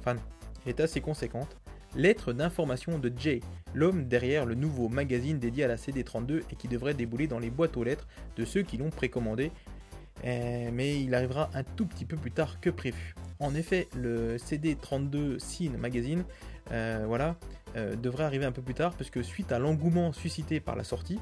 [0.00, 0.16] enfin,
[0.64, 1.56] elle est assez conséquente,
[1.94, 3.40] lettre d'information de Jay,
[3.74, 7.50] l'homme derrière le nouveau magazine dédié à la CD32 et qui devrait débouler dans les
[7.50, 9.52] boîtes aux lettres de ceux qui l'ont précommandé,
[10.24, 13.14] Euh, mais il arrivera un tout petit peu plus tard que prévu.
[13.42, 16.24] En effet, le CD32 Scene Magazine,
[16.70, 17.34] euh, voilà,
[17.76, 20.84] euh, devrait arriver un peu plus tard, parce que suite à l'engouement suscité par la
[20.84, 21.18] sortie,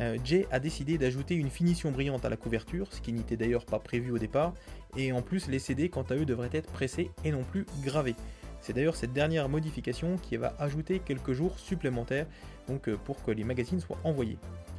[0.00, 3.66] euh, Jay a décidé d'ajouter une finition brillante à la couverture, ce qui n'était d'ailleurs
[3.66, 4.54] pas prévu au départ,
[4.96, 8.16] et en plus les CD quant à eux devraient être pressés et non plus gravés.
[8.62, 12.26] C'est d'ailleurs cette dernière modification qui va ajouter quelques jours supplémentaires
[12.66, 14.38] donc, pour que les magazines soient envoyés.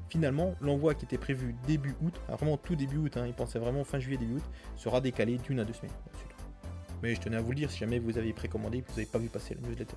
[0.09, 3.83] Finalement, l'envoi qui était prévu début août, vraiment tout début août, hein, il pensait vraiment
[3.83, 4.43] fin juillet, début août,
[4.75, 5.93] sera décalé d'une à deux semaines.
[7.01, 8.93] Mais je tenais à vous le dire si jamais vous avez précommandé et que vous
[8.93, 9.95] n'avez pas vu passer la newsletter.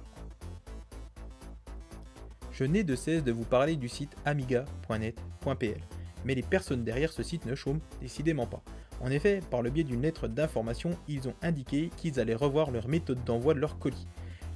[2.53, 5.81] Je n'ai de cesse de vous parler du site amiga.net.pl,
[6.25, 8.63] mais les personnes derrière ce site ne chôment décidément pas.
[9.01, 12.89] En effet, par le biais d'une lettre d'information, ils ont indiqué qu'ils allaient revoir leur
[12.89, 14.07] méthode d'envoi de leurs colis.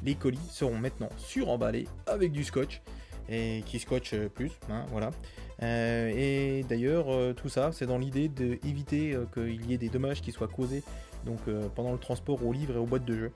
[0.04, 2.80] Les colis seront maintenant suremballés avec du scotch,
[3.28, 5.11] et qui scotche euh, plus, hein, voilà.
[5.62, 10.20] Euh, et d'ailleurs, euh, tout ça, c'est dans l'idée d'éviter qu'il y ait des dommages
[10.20, 10.82] qui soient causés
[11.27, 13.33] donc, euh, pendant le transport aux livres et aux boîtes de jeux.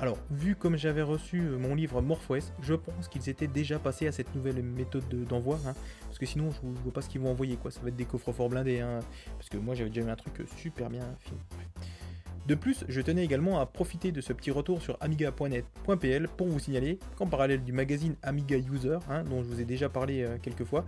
[0.00, 4.06] Alors, vu comme j'avais reçu euh, mon livre MorphOS, je pense qu'ils étaient déjà passés
[4.06, 5.74] à cette nouvelle méthode de- d'envoi, hein,
[6.06, 7.70] parce que sinon, je, je vois pas ce qu'ils vont envoyer, quoi.
[7.72, 9.00] Ça va être des coffres forts blindés, hein,
[9.36, 11.38] parce que moi, j'avais déjà eu un truc euh, super bien fini.
[12.46, 16.58] De plus, je tenais également à profiter de ce petit retour sur amiga.net.pl pour vous
[16.58, 20.64] signaler qu'en parallèle du magazine Amiga User, hein, dont je vous ai déjà parlé quelques
[20.64, 20.86] fois,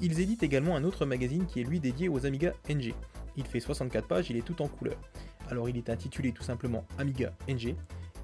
[0.00, 2.94] ils éditent également un autre magazine qui est lui dédié aux Amiga NG.
[3.36, 4.96] Il fait 64 pages, il est tout en couleur.
[5.50, 7.74] Alors il est intitulé tout simplement Amiga NG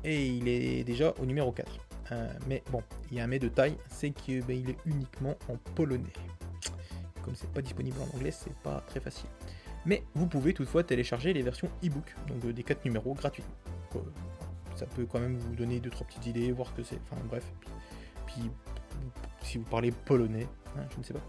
[0.05, 1.79] et il est déjà au numéro 4.
[2.13, 5.57] Euh, mais bon, il y a un mais de taille, c'est qu'il est uniquement en
[5.75, 6.13] polonais.
[7.23, 9.29] Comme c'est pas disponible en anglais, c'est pas très facile.
[9.85, 13.15] Mais vous pouvez toutefois télécharger les versions e-book, donc euh, des 4 numéros.
[13.15, 13.41] Donc,
[13.97, 13.99] euh,
[14.75, 16.99] ça peut quand même vous donner 2-3 petites idées, voir que c'est.
[17.11, 17.45] Enfin bref.
[18.27, 18.51] Puis,
[18.87, 19.03] puis,
[19.43, 20.47] si vous parlez polonais,
[20.77, 21.23] hein, je ne sais pas.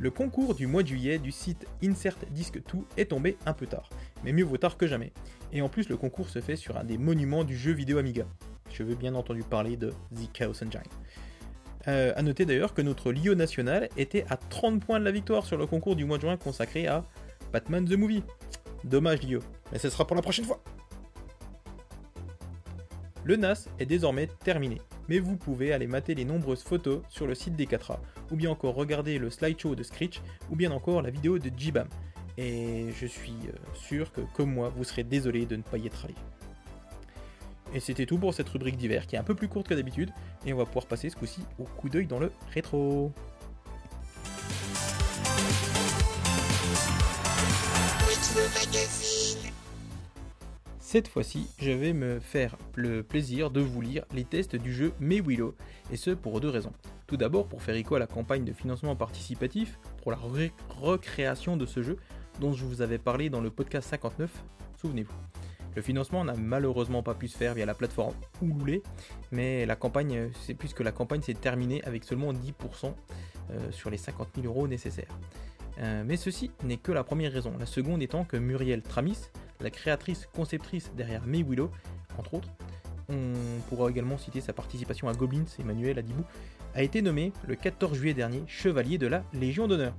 [0.00, 2.62] Le concours du mois de juillet du site Insert Disc 2
[2.96, 3.90] est tombé un peu tard,
[4.22, 5.12] mais mieux vaut tard que jamais.
[5.52, 8.24] Et en plus, le concours se fait sur un des monuments du jeu vidéo Amiga.
[8.72, 10.82] Je veux bien entendu parler de The Chaos Engine.
[11.88, 15.44] Euh, à noter d'ailleurs que notre Lio national était à 30 points de la victoire
[15.44, 17.04] sur le concours du mois de juin consacré à
[17.52, 18.22] Batman the Movie.
[18.84, 19.40] Dommage Lio,
[19.72, 20.62] mais ce sera pour la prochaine fois.
[23.24, 24.80] Le NAS est désormais terminé.
[25.08, 27.98] Mais vous pouvez aller mater les nombreuses photos sur le site des 4A,
[28.30, 31.88] ou bien encore regarder le slideshow de Screech, ou bien encore la vidéo de Jibam.
[32.36, 35.86] Et je suis euh, sûr que, comme moi, vous serez désolé de ne pas y
[35.86, 36.14] être allé.
[37.74, 40.10] Et c'était tout pour cette rubrique d'hiver qui est un peu plus courte que d'habitude,
[40.46, 43.12] et on va pouvoir passer ce coup-ci au coup d'œil dans le rétro.
[50.90, 54.94] Cette fois-ci, je vais me faire le plaisir de vous lire les tests du jeu
[55.00, 55.54] May Willow,
[55.92, 56.72] et ce pour deux raisons.
[57.06, 61.58] Tout d'abord pour faire écho à la campagne de financement participatif pour la re- recréation
[61.58, 61.98] de ce jeu
[62.40, 64.30] dont je vous avais parlé dans le podcast 59,
[64.80, 65.12] souvenez-vous.
[65.76, 68.82] Le financement n'a malheureusement pas pu se faire via la plateforme Ouloulé,
[69.30, 72.94] mais la campagne, c'est puisque la campagne s'est terminée avec seulement 10%
[73.50, 75.18] euh, sur les 50 000 euros nécessaires.
[75.80, 77.52] Euh, mais ceci n'est que la première raison.
[77.58, 79.18] La seconde étant que Muriel Tramis,
[79.60, 81.70] la créatrice conceptrice derrière May Willow,
[82.18, 82.48] entre autres,
[83.08, 83.32] on
[83.68, 86.24] pourra également citer sa participation à Goblins et Manuel Adibou,
[86.74, 89.94] a été nommée le 14 juillet dernier chevalier de la Légion d'honneur.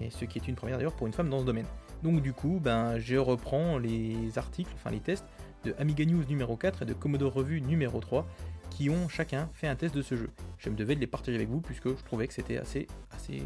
[0.00, 1.66] Et ce qui est une première d'ailleurs pour une femme dans ce domaine.
[2.02, 5.26] Donc du coup, ben, je reprends les articles, enfin les tests
[5.64, 8.26] de Amiga News numéro 4 et de Commodore Revue numéro 3
[8.72, 10.30] qui ont chacun fait un test de ce jeu.
[10.58, 13.40] Je me devais de les partager avec vous puisque je trouvais que c'était assez, assez,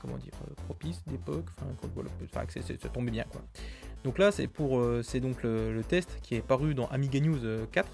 [0.00, 2.10] comment dire, euh, propice d'époque, enfin, voilà,
[2.46, 3.42] que ça tombait bien quoi.
[4.06, 7.44] Donc là, c'est pour, euh, c'est donc le, test qui est paru dans Amiga News
[7.44, 7.88] euh, 4.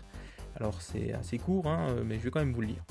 [0.57, 2.85] Alors c'est assez court, hein, euh, mais je vais quand même vous le lire.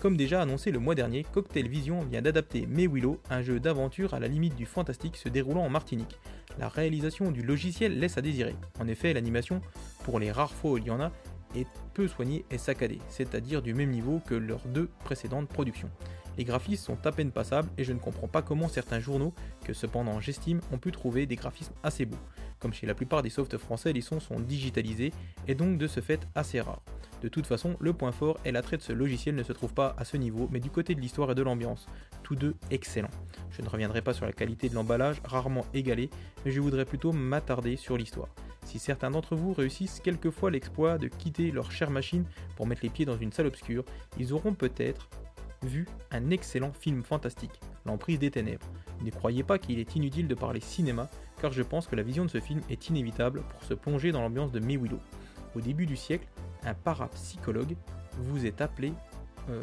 [0.00, 4.14] Comme déjà annoncé le mois dernier, Cocktail Vision vient d'adapter May Willow, un jeu d'aventure
[4.14, 6.18] à la limite du fantastique se déroulant en Martinique.
[6.58, 8.56] La réalisation du logiciel laisse à désirer.
[8.80, 9.60] En effet, l'animation,
[10.04, 11.12] pour les rares fois où il y en a,
[11.54, 15.90] est peu soignée et saccadée, c'est-à-dire du même niveau que leurs deux précédentes productions.
[16.38, 19.34] Les graphismes sont à peine passables et je ne comprends pas comment certains journaux,
[19.64, 22.16] que cependant j'estime, ont pu trouver des graphismes assez beaux.
[22.58, 25.12] Comme chez la plupart des softs français, les sons sont digitalisés
[25.46, 26.82] et donc de ce fait assez rares.
[27.20, 29.94] De toute façon, le point fort et l'attrait de ce logiciel ne se trouve pas
[29.98, 31.86] à ce niveau, mais du côté de l'histoire et de l'ambiance.
[32.22, 33.10] Tous deux excellents.
[33.50, 36.08] Je ne reviendrai pas sur la qualité de l'emballage, rarement égalé,
[36.44, 38.28] mais je voudrais plutôt m'attarder sur l'histoire.
[38.64, 42.24] Si certains d'entre vous réussissent quelquefois l'exploit de quitter leur chère machine
[42.56, 43.84] pour mettre les pieds dans une salle obscure,
[44.18, 45.08] ils auront peut-être
[45.62, 48.66] vu un excellent film fantastique, L'emprise des ténèbres.
[49.04, 51.08] Ne croyez pas qu'il est inutile de parler cinéma,
[51.40, 54.22] car je pense que la vision de ce film est inévitable pour se plonger dans
[54.22, 54.78] l'ambiance de May.
[55.54, 56.28] Au début du siècle,
[56.64, 57.76] un parapsychologue
[58.18, 58.92] vous est appelé.
[59.50, 59.60] euh,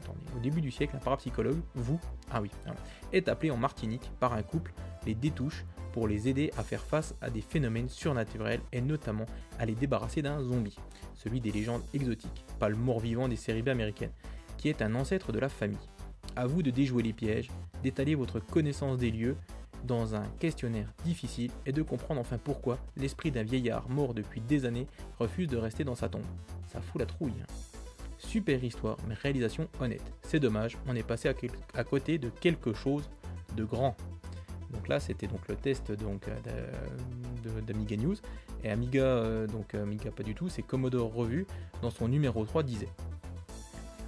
[0.00, 1.98] attendez, au début du siècle, un parapsychologue, vous,
[2.30, 2.50] ah oui,
[3.12, 4.72] est appelé en Martinique par un couple,
[5.06, 9.26] les Détouches, pour les aider à faire face à des phénomènes surnaturels et notamment
[9.58, 10.76] à les débarrasser d'un zombie,
[11.14, 14.12] celui des légendes exotiques, pas le mort-vivant des séries B américaines,
[14.56, 15.78] qui est un ancêtre de la famille.
[16.36, 17.50] À vous de déjouer les pièges,
[17.82, 19.36] d'étaler votre connaissance des lieux
[19.84, 24.64] dans un questionnaire difficile et de comprendre enfin pourquoi l'esprit d'un vieillard mort depuis des
[24.64, 24.86] années
[25.18, 26.22] refuse de rester dans sa tombe.
[26.68, 27.32] Ça fout la trouille.
[28.18, 30.12] Super histoire, mais réalisation honnête.
[30.22, 31.28] C'est dommage, on est passé
[31.74, 33.10] à côté de quelque chose
[33.56, 33.96] de grand.
[34.72, 38.16] Donc là, c'était donc le test donc euh, d'Amiga News.
[38.64, 41.46] Et Amiga, euh, donc Amiga pas du tout, c'est Commodore Revue,
[41.82, 42.88] dans son numéro 3 disait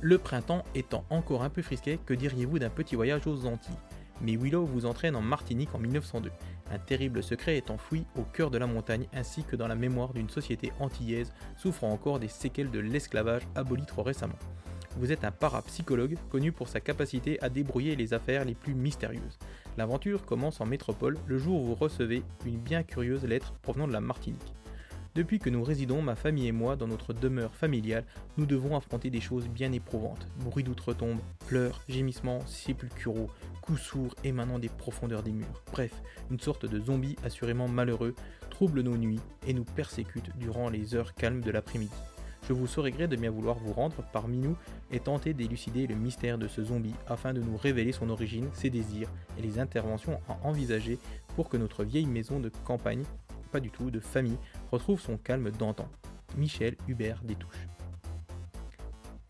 [0.01, 3.75] Le printemps étant encore un peu frisquet, que diriez-vous d'un petit voyage aux Antilles?
[4.21, 6.31] Mais Willow vous entraîne en Martinique en 1902.
[6.71, 10.15] Un terrible secret est enfoui au cœur de la montagne ainsi que dans la mémoire
[10.15, 14.39] d'une société antillaise souffrant encore des séquelles de l'esclavage aboli trop récemment.
[14.97, 19.39] Vous êtes un parapsychologue connu pour sa capacité à débrouiller les affaires les plus mystérieuses.
[19.77, 23.93] L'aventure commence en métropole le jour où vous recevez une bien curieuse lettre provenant de
[23.93, 24.55] la Martinique.
[25.15, 28.05] Depuis que nous résidons, ma famille et moi, dans notre demeure familiale,
[28.37, 30.27] nous devons affronter des choses bien éprouvantes.
[30.41, 33.31] Bruits d'outre-tombe, pleurs, gémissements, sépulcuraux,
[33.63, 35.63] coups sourds émanant des profondeurs des murs.
[35.71, 35.93] Bref,
[36.33, 38.15] une sorte de zombie assurément malheureux
[38.51, 41.95] trouble nos nuits et nous persécute durant les heures calmes de l'après-midi.
[42.47, 44.57] Je vous saurai gré de bien vouloir vous rendre parmi nous
[44.91, 48.69] et tenter d'élucider le mystère de ce zombie afin de nous révéler son origine, ses
[48.69, 50.99] désirs et les interventions à envisager
[51.37, 53.05] pour que notre vieille maison de campagne,
[53.51, 54.37] pas du tout, de famille,
[54.71, 55.89] retrouve son calme d'antan.
[56.37, 57.67] Michel Hubert Détouche.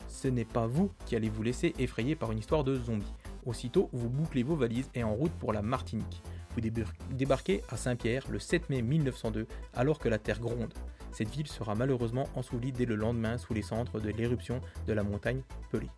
[0.09, 3.13] Ce n'est pas vous qui allez vous laisser effrayer par une histoire de zombie.
[3.45, 6.21] Aussitôt, vous bouclez vos valises et en route pour la Martinique.
[6.55, 10.73] Vous débar- débarquez à Saint-Pierre le 7 mai 1902 alors que la terre gronde.
[11.11, 15.03] Cette ville sera malheureusement ensevelie dès le lendemain sous les cendres de l'éruption de la
[15.03, 15.41] montagne
[15.71, 15.89] Pelée.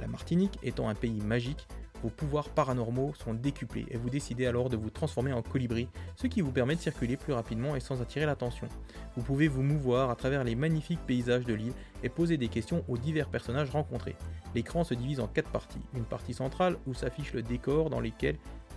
[0.00, 1.66] La Martinique étant un pays magique,
[2.02, 5.86] vos pouvoirs paranormaux sont décuplés et vous décidez alors de vous transformer en colibri,
[6.16, 8.68] ce qui vous permet de circuler plus rapidement et sans attirer l'attention.
[9.16, 12.84] Vous pouvez vous mouvoir à travers les magnifiques paysages de l'île et poser des questions
[12.88, 14.16] aux divers personnages rencontrés.
[14.54, 15.82] L'écran se divise en quatre parties.
[15.94, 18.00] Une partie centrale où s'affiche le décor dans,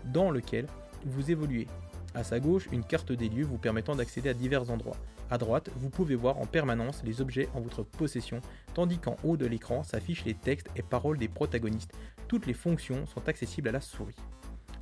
[0.05, 0.67] dans lequel
[1.05, 1.67] vous évoluez.
[2.15, 4.97] À sa gauche, une carte des lieux vous permettant d'accéder à divers endroits.
[5.31, 8.39] À droite, vous pouvez voir en permanence les objets en votre possession,
[8.75, 11.93] tandis qu'en haut de l'écran s'affichent les textes et paroles des protagonistes.
[12.27, 14.15] Toutes les fonctions sont accessibles à la souris.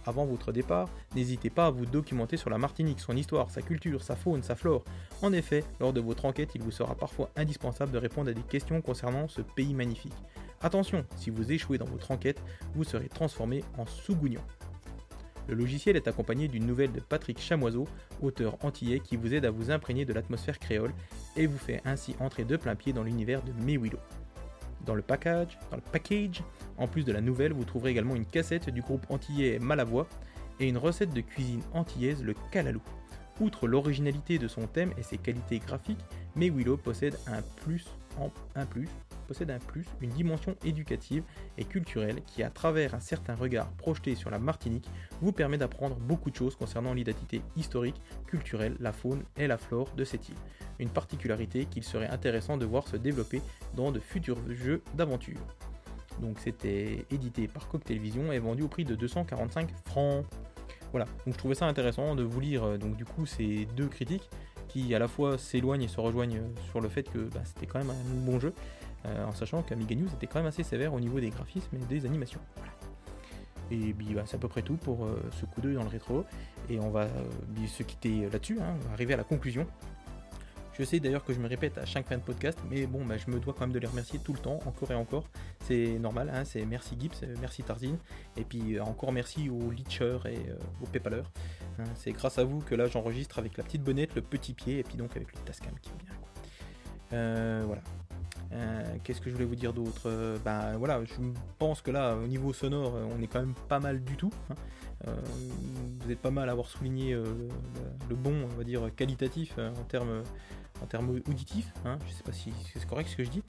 [0.05, 4.03] Avant votre départ, n'hésitez pas à vous documenter sur la Martinique, son histoire, sa culture,
[4.03, 4.83] sa faune, sa flore.
[5.21, 8.41] En effet, lors de votre enquête, il vous sera parfois indispensable de répondre à des
[8.41, 10.15] questions concernant ce pays magnifique.
[10.61, 12.41] Attention, si vous échouez dans votre enquête,
[12.73, 14.41] vous serez transformé en sous-gougnon.
[15.51, 17.85] Le logiciel est accompagné d'une nouvelle de Patrick Chamoiseau,
[18.21, 20.93] auteur antillais qui vous aide à vous imprégner de l'atmosphère créole
[21.35, 23.51] et vous fait ainsi entrer de plein pied dans l'univers de
[24.95, 26.41] le package, dans le package,
[26.77, 30.07] en plus de la nouvelle, vous trouverez également une cassette du groupe antillais Malavoie
[30.61, 32.81] et une recette de cuisine antillaise, le calalou.
[33.41, 36.05] Outre l'originalité de son thème et ses qualités graphiques,
[36.37, 37.87] Mewilo possède un plus
[38.17, 38.87] en un plus
[39.31, 41.23] possède un plus, une dimension éducative
[41.57, 44.89] et culturelle qui, à travers un certain regard projeté sur la Martinique,
[45.21, 47.95] vous permet d'apprendre beaucoup de choses concernant l'identité historique,
[48.27, 50.35] culturelle, la faune et la flore de cette île.
[50.79, 53.41] Une particularité qu'il serait intéressant de voir se développer
[53.73, 55.39] dans de futurs jeux d'aventure.
[56.19, 60.25] Donc c'était édité par Cocktail Vision et vendu au prix de 245 francs.
[60.91, 63.87] Voilà, donc je trouvais ça intéressant de vous lire euh, donc du coup ces deux
[63.87, 64.29] critiques
[64.71, 67.79] qui à la fois s'éloignent et se rejoignent sur le fait que bah, c'était quand
[67.79, 68.53] même un bon jeu,
[69.05, 71.85] euh, en sachant qu'Amiga News était quand même assez sévère au niveau des graphismes et
[71.85, 72.41] des animations.
[73.71, 75.89] Et puis bah, c'est à peu près tout pour euh, ce coup d'œil dans le
[75.89, 76.25] rétro.
[76.69, 78.75] Et on va euh, se quitter là-dessus, hein.
[78.93, 79.65] arriver à la conclusion.
[80.77, 83.17] Je sais d'ailleurs que je me répète à chaque fin de podcast, mais bon, bah,
[83.17, 85.25] je me dois quand même de les remercier tout le temps, encore et encore.
[85.65, 87.97] C'est normal, hein, c'est merci Gibbs, merci Tarzine,
[88.37, 90.39] et puis encore merci aux Leechers et
[90.81, 91.29] aux Pépaleurs.
[91.77, 94.79] Hein, c'est grâce à vous que là j'enregistre avec la petite bonnette, le petit pied,
[94.79, 97.81] et puis donc avec le Tascam qui est voilà.
[98.53, 100.09] Euh, Qu'est-ce que je voulais vous dire d'autre?
[100.43, 101.13] Ben voilà, je
[101.57, 104.31] pense que là, au niveau sonore, euh, on est quand même pas mal du tout.
[104.49, 104.55] hein.
[106.01, 109.83] Vous êtes pas mal à avoir souligné le, bon, on va dire, qualitatif en
[110.85, 111.73] termes auditifs.
[111.85, 111.97] Hein.
[112.07, 113.43] Je sais pas si c'est correct ce que je dis.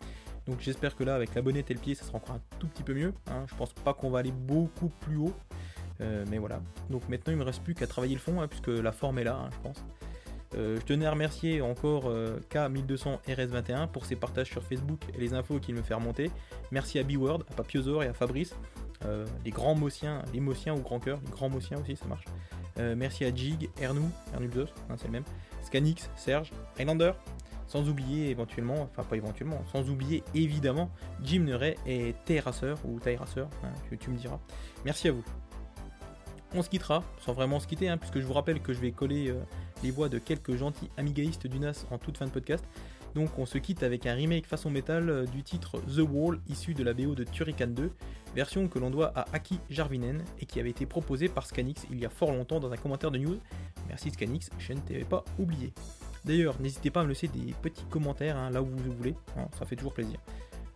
[0.46, 2.68] Donc j'espère que là, avec la bonnette et le pied, ça sera encore un tout
[2.68, 3.12] petit peu mieux.
[3.26, 3.44] hein.
[3.48, 5.34] Je pense pas qu'on va aller beaucoup plus haut.
[6.30, 6.60] Mais voilà.
[6.90, 9.24] Donc maintenant, il me reste plus qu'à travailler le fond, hein, puisque la forme est
[9.24, 9.84] là, hein, je pense.
[10.54, 15.34] Euh, je tenais à remercier encore euh, K1200RS21 pour ses partages sur Facebook et les
[15.34, 16.30] infos qu'il me fait remonter.
[16.70, 18.54] Merci à B-Word, à Papiosor et à Fabrice,
[19.04, 22.24] euh, les grands motiens, les motiens ou grand cœur, les grands motiens aussi, ça marche.
[22.96, 25.24] Merci à Jig, Ernou, Ernuldos, hein, c'est le même,
[25.62, 27.12] Scanix, Serge, Highlander,
[27.66, 30.90] sans oublier éventuellement, enfin pas éventuellement, sans oublier évidemment
[31.22, 33.68] Jim Neray et Terrasseur ou Tyrasseur, hein,
[34.00, 34.38] tu me diras.
[34.86, 35.41] Merci à vous.
[36.54, 38.92] On se quittera, sans vraiment se quitter, hein, puisque je vous rappelle que je vais
[38.92, 39.40] coller euh,
[39.82, 42.64] les voix de quelques gentils amigaïstes du NAS en toute fin de podcast.
[43.14, 46.74] Donc on se quitte avec un remake façon métal euh, du titre The Wall, issu
[46.74, 47.90] de la BO de Turrican 2,
[48.34, 51.98] version que l'on doit à Aki Jarvinen et qui avait été proposée par Scanix il
[51.98, 53.38] y a fort longtemps dans un commentaire de news.
[53.88, 55.72] Merci Scanix, je ne t'avais pas oublié.
[56.24, 59.48] D'ailleurs, n'hésitez pas à me laisser des petits commentaires hein, là où vous voulez, hein,
[59.58, 60.18] ça fait toujours plaisir.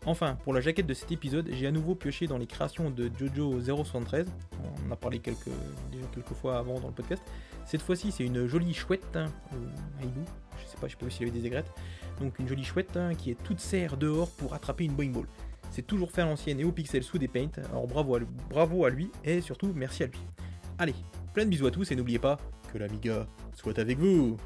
[0.07, 3.11] Enfin, pour la jaquette de cet épisode, j'ai à nouveau pioché dans les créations de
[3.18, 4.28] Jojo 073.
[4.62, 5.50] On en a parlé quelques,
[5.90, 7.24] déjà quelques fois avant dans le podcast.
[7.64, 9.26] Cette fois-ci, c'est une jolie chouette, hein,
[10.00, 11.72] je sais pas, je sais pas s'il y avait des aigrettes.
[12.20, 15.26] Donc une jolie chouette hein, qui est toute serre dehors pour attraper une Boeing Ball.
[15.72, 18.84] C'est toujours fait à l'ancienne et au pixel sous des paints, alors bravo à, bravo
[18.84, 20.20] à lui et surtout merci à lui.
[20.78, 20.94] Allez,
[21.34, 22.38] plein de bisous à tous et n'oubliez pas
[22.72, 24.36] que l'Amiga soit avec vous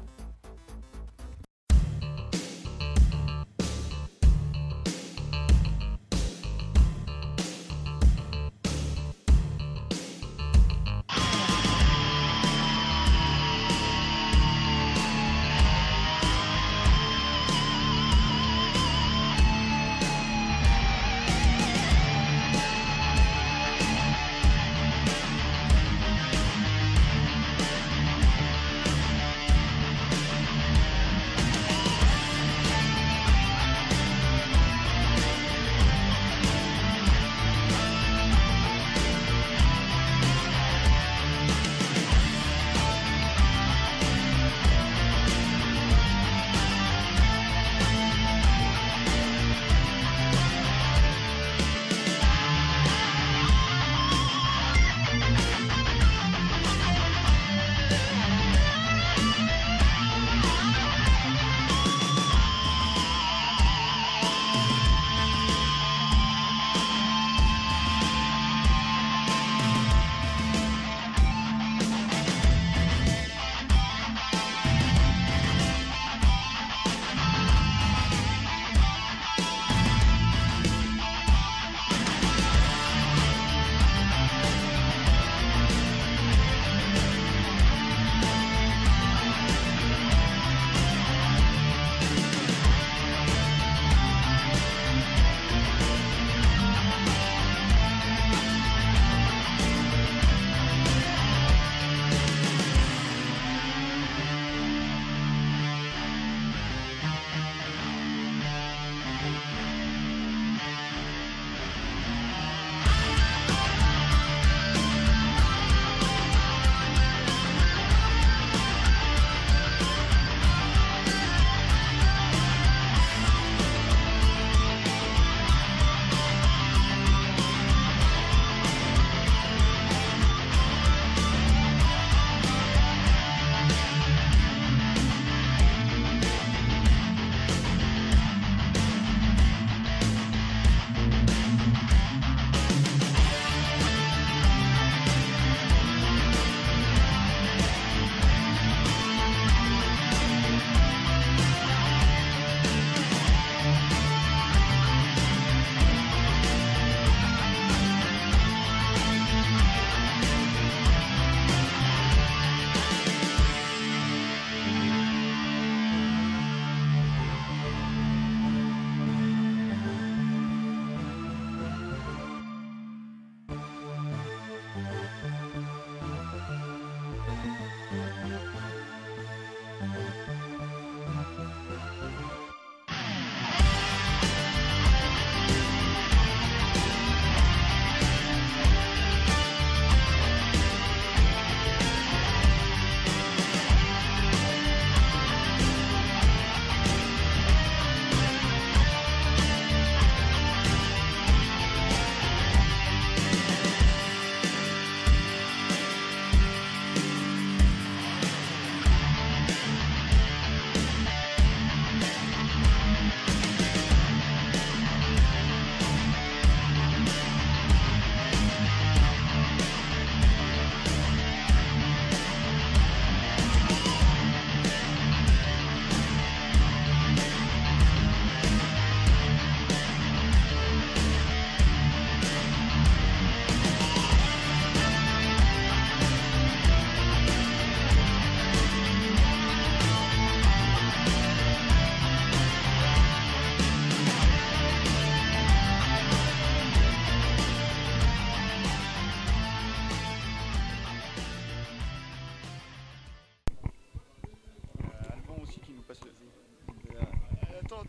[257.81, 257.85] un,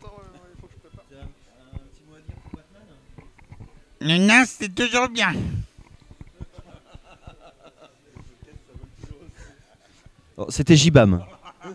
[1.87, 2.87] petit mot à dire pour Batman
[4.01, 5.33] Le c'est toujours bien.
[10.35, 11.23] Oh, c'était Jibam.
[11.43, 11.69] Ah,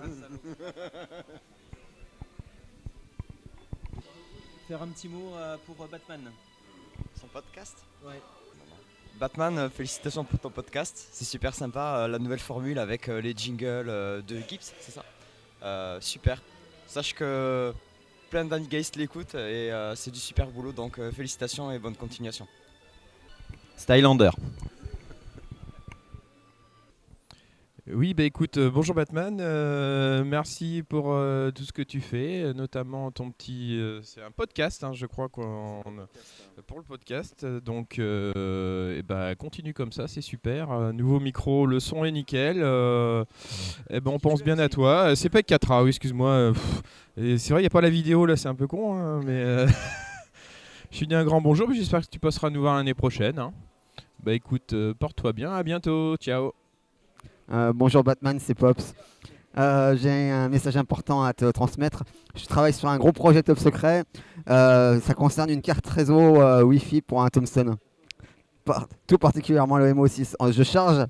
[4.66, 6.32] Faire un petit mot euh, pour euh, Batman.
[7.20, 8.20] Son podcast Ouais.
[9.20, 11.08] Batman, euh, félicitations pour ton podcast.
[11.12, 13.86] C'est super sympa, la nouvelle formule avec les jingles
[14.26, 16.00] de Gibbs, c'est ça?
[16.00, 16.42] Super.
[16.88, 17.72] Sache que
[18.29, 22.47] plein d'Anigaist l'écoutent et euh, c'est du super boulot, donc euh, félicitations et bonne continuation.
[23.76, 24.31] Stylander.
[27.99, 32.55] Oui, bah écoute, euh, bonjour Batman, euh, merci pour euh, tout ce que tu fais,
[32.55, 33.76] notamment ton petit...
[34.05, 35.82] c'est un podcast, hein, je crois, qu'on,
[36.68, 40.92] pour le podcast, donc et bah, continue comme ça, c'est super.
[40.92, 45.16] Nouveau micro, le son est nickel, et ben on pense bien à toi.
[45.16, 46.53] C'est pas 4A, oui, excuse-moi.
[47.16, 49.66] c'est vrai, il n'y a pas la vidéo, là, c'est un peu con, hein, mais...
[50.92, 53.40] je te dis un grand bonjour, j'espère que tu passeras nous voir l'année prochaine.
[53.40, 53.53] hein.
[54.22, 56.53] Bah écoute, porte-toi bien, à bientôt, ciao
[57.51, 58.94] Euh, bonjour Batman, c'est Pops.
[59.57, 62.05] Euh, J'ai un message important à te transmettre.
[62.34, 64.05] Je travaille sur un gros projet top secret.
[64.49, 67.76] Euh, ça concerne une carte réseau Wi-Fi pour un Thomson.
[69.07, 70.34] Tout particulièrement le MO6.
[70.42, 71.07] Euh, Je charge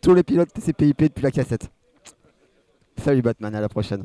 [0.00, 1.70] tous les pilotes TCP/IP depuis la cassette.
[2.96, 4.04] Salut Batman, à la prochaine.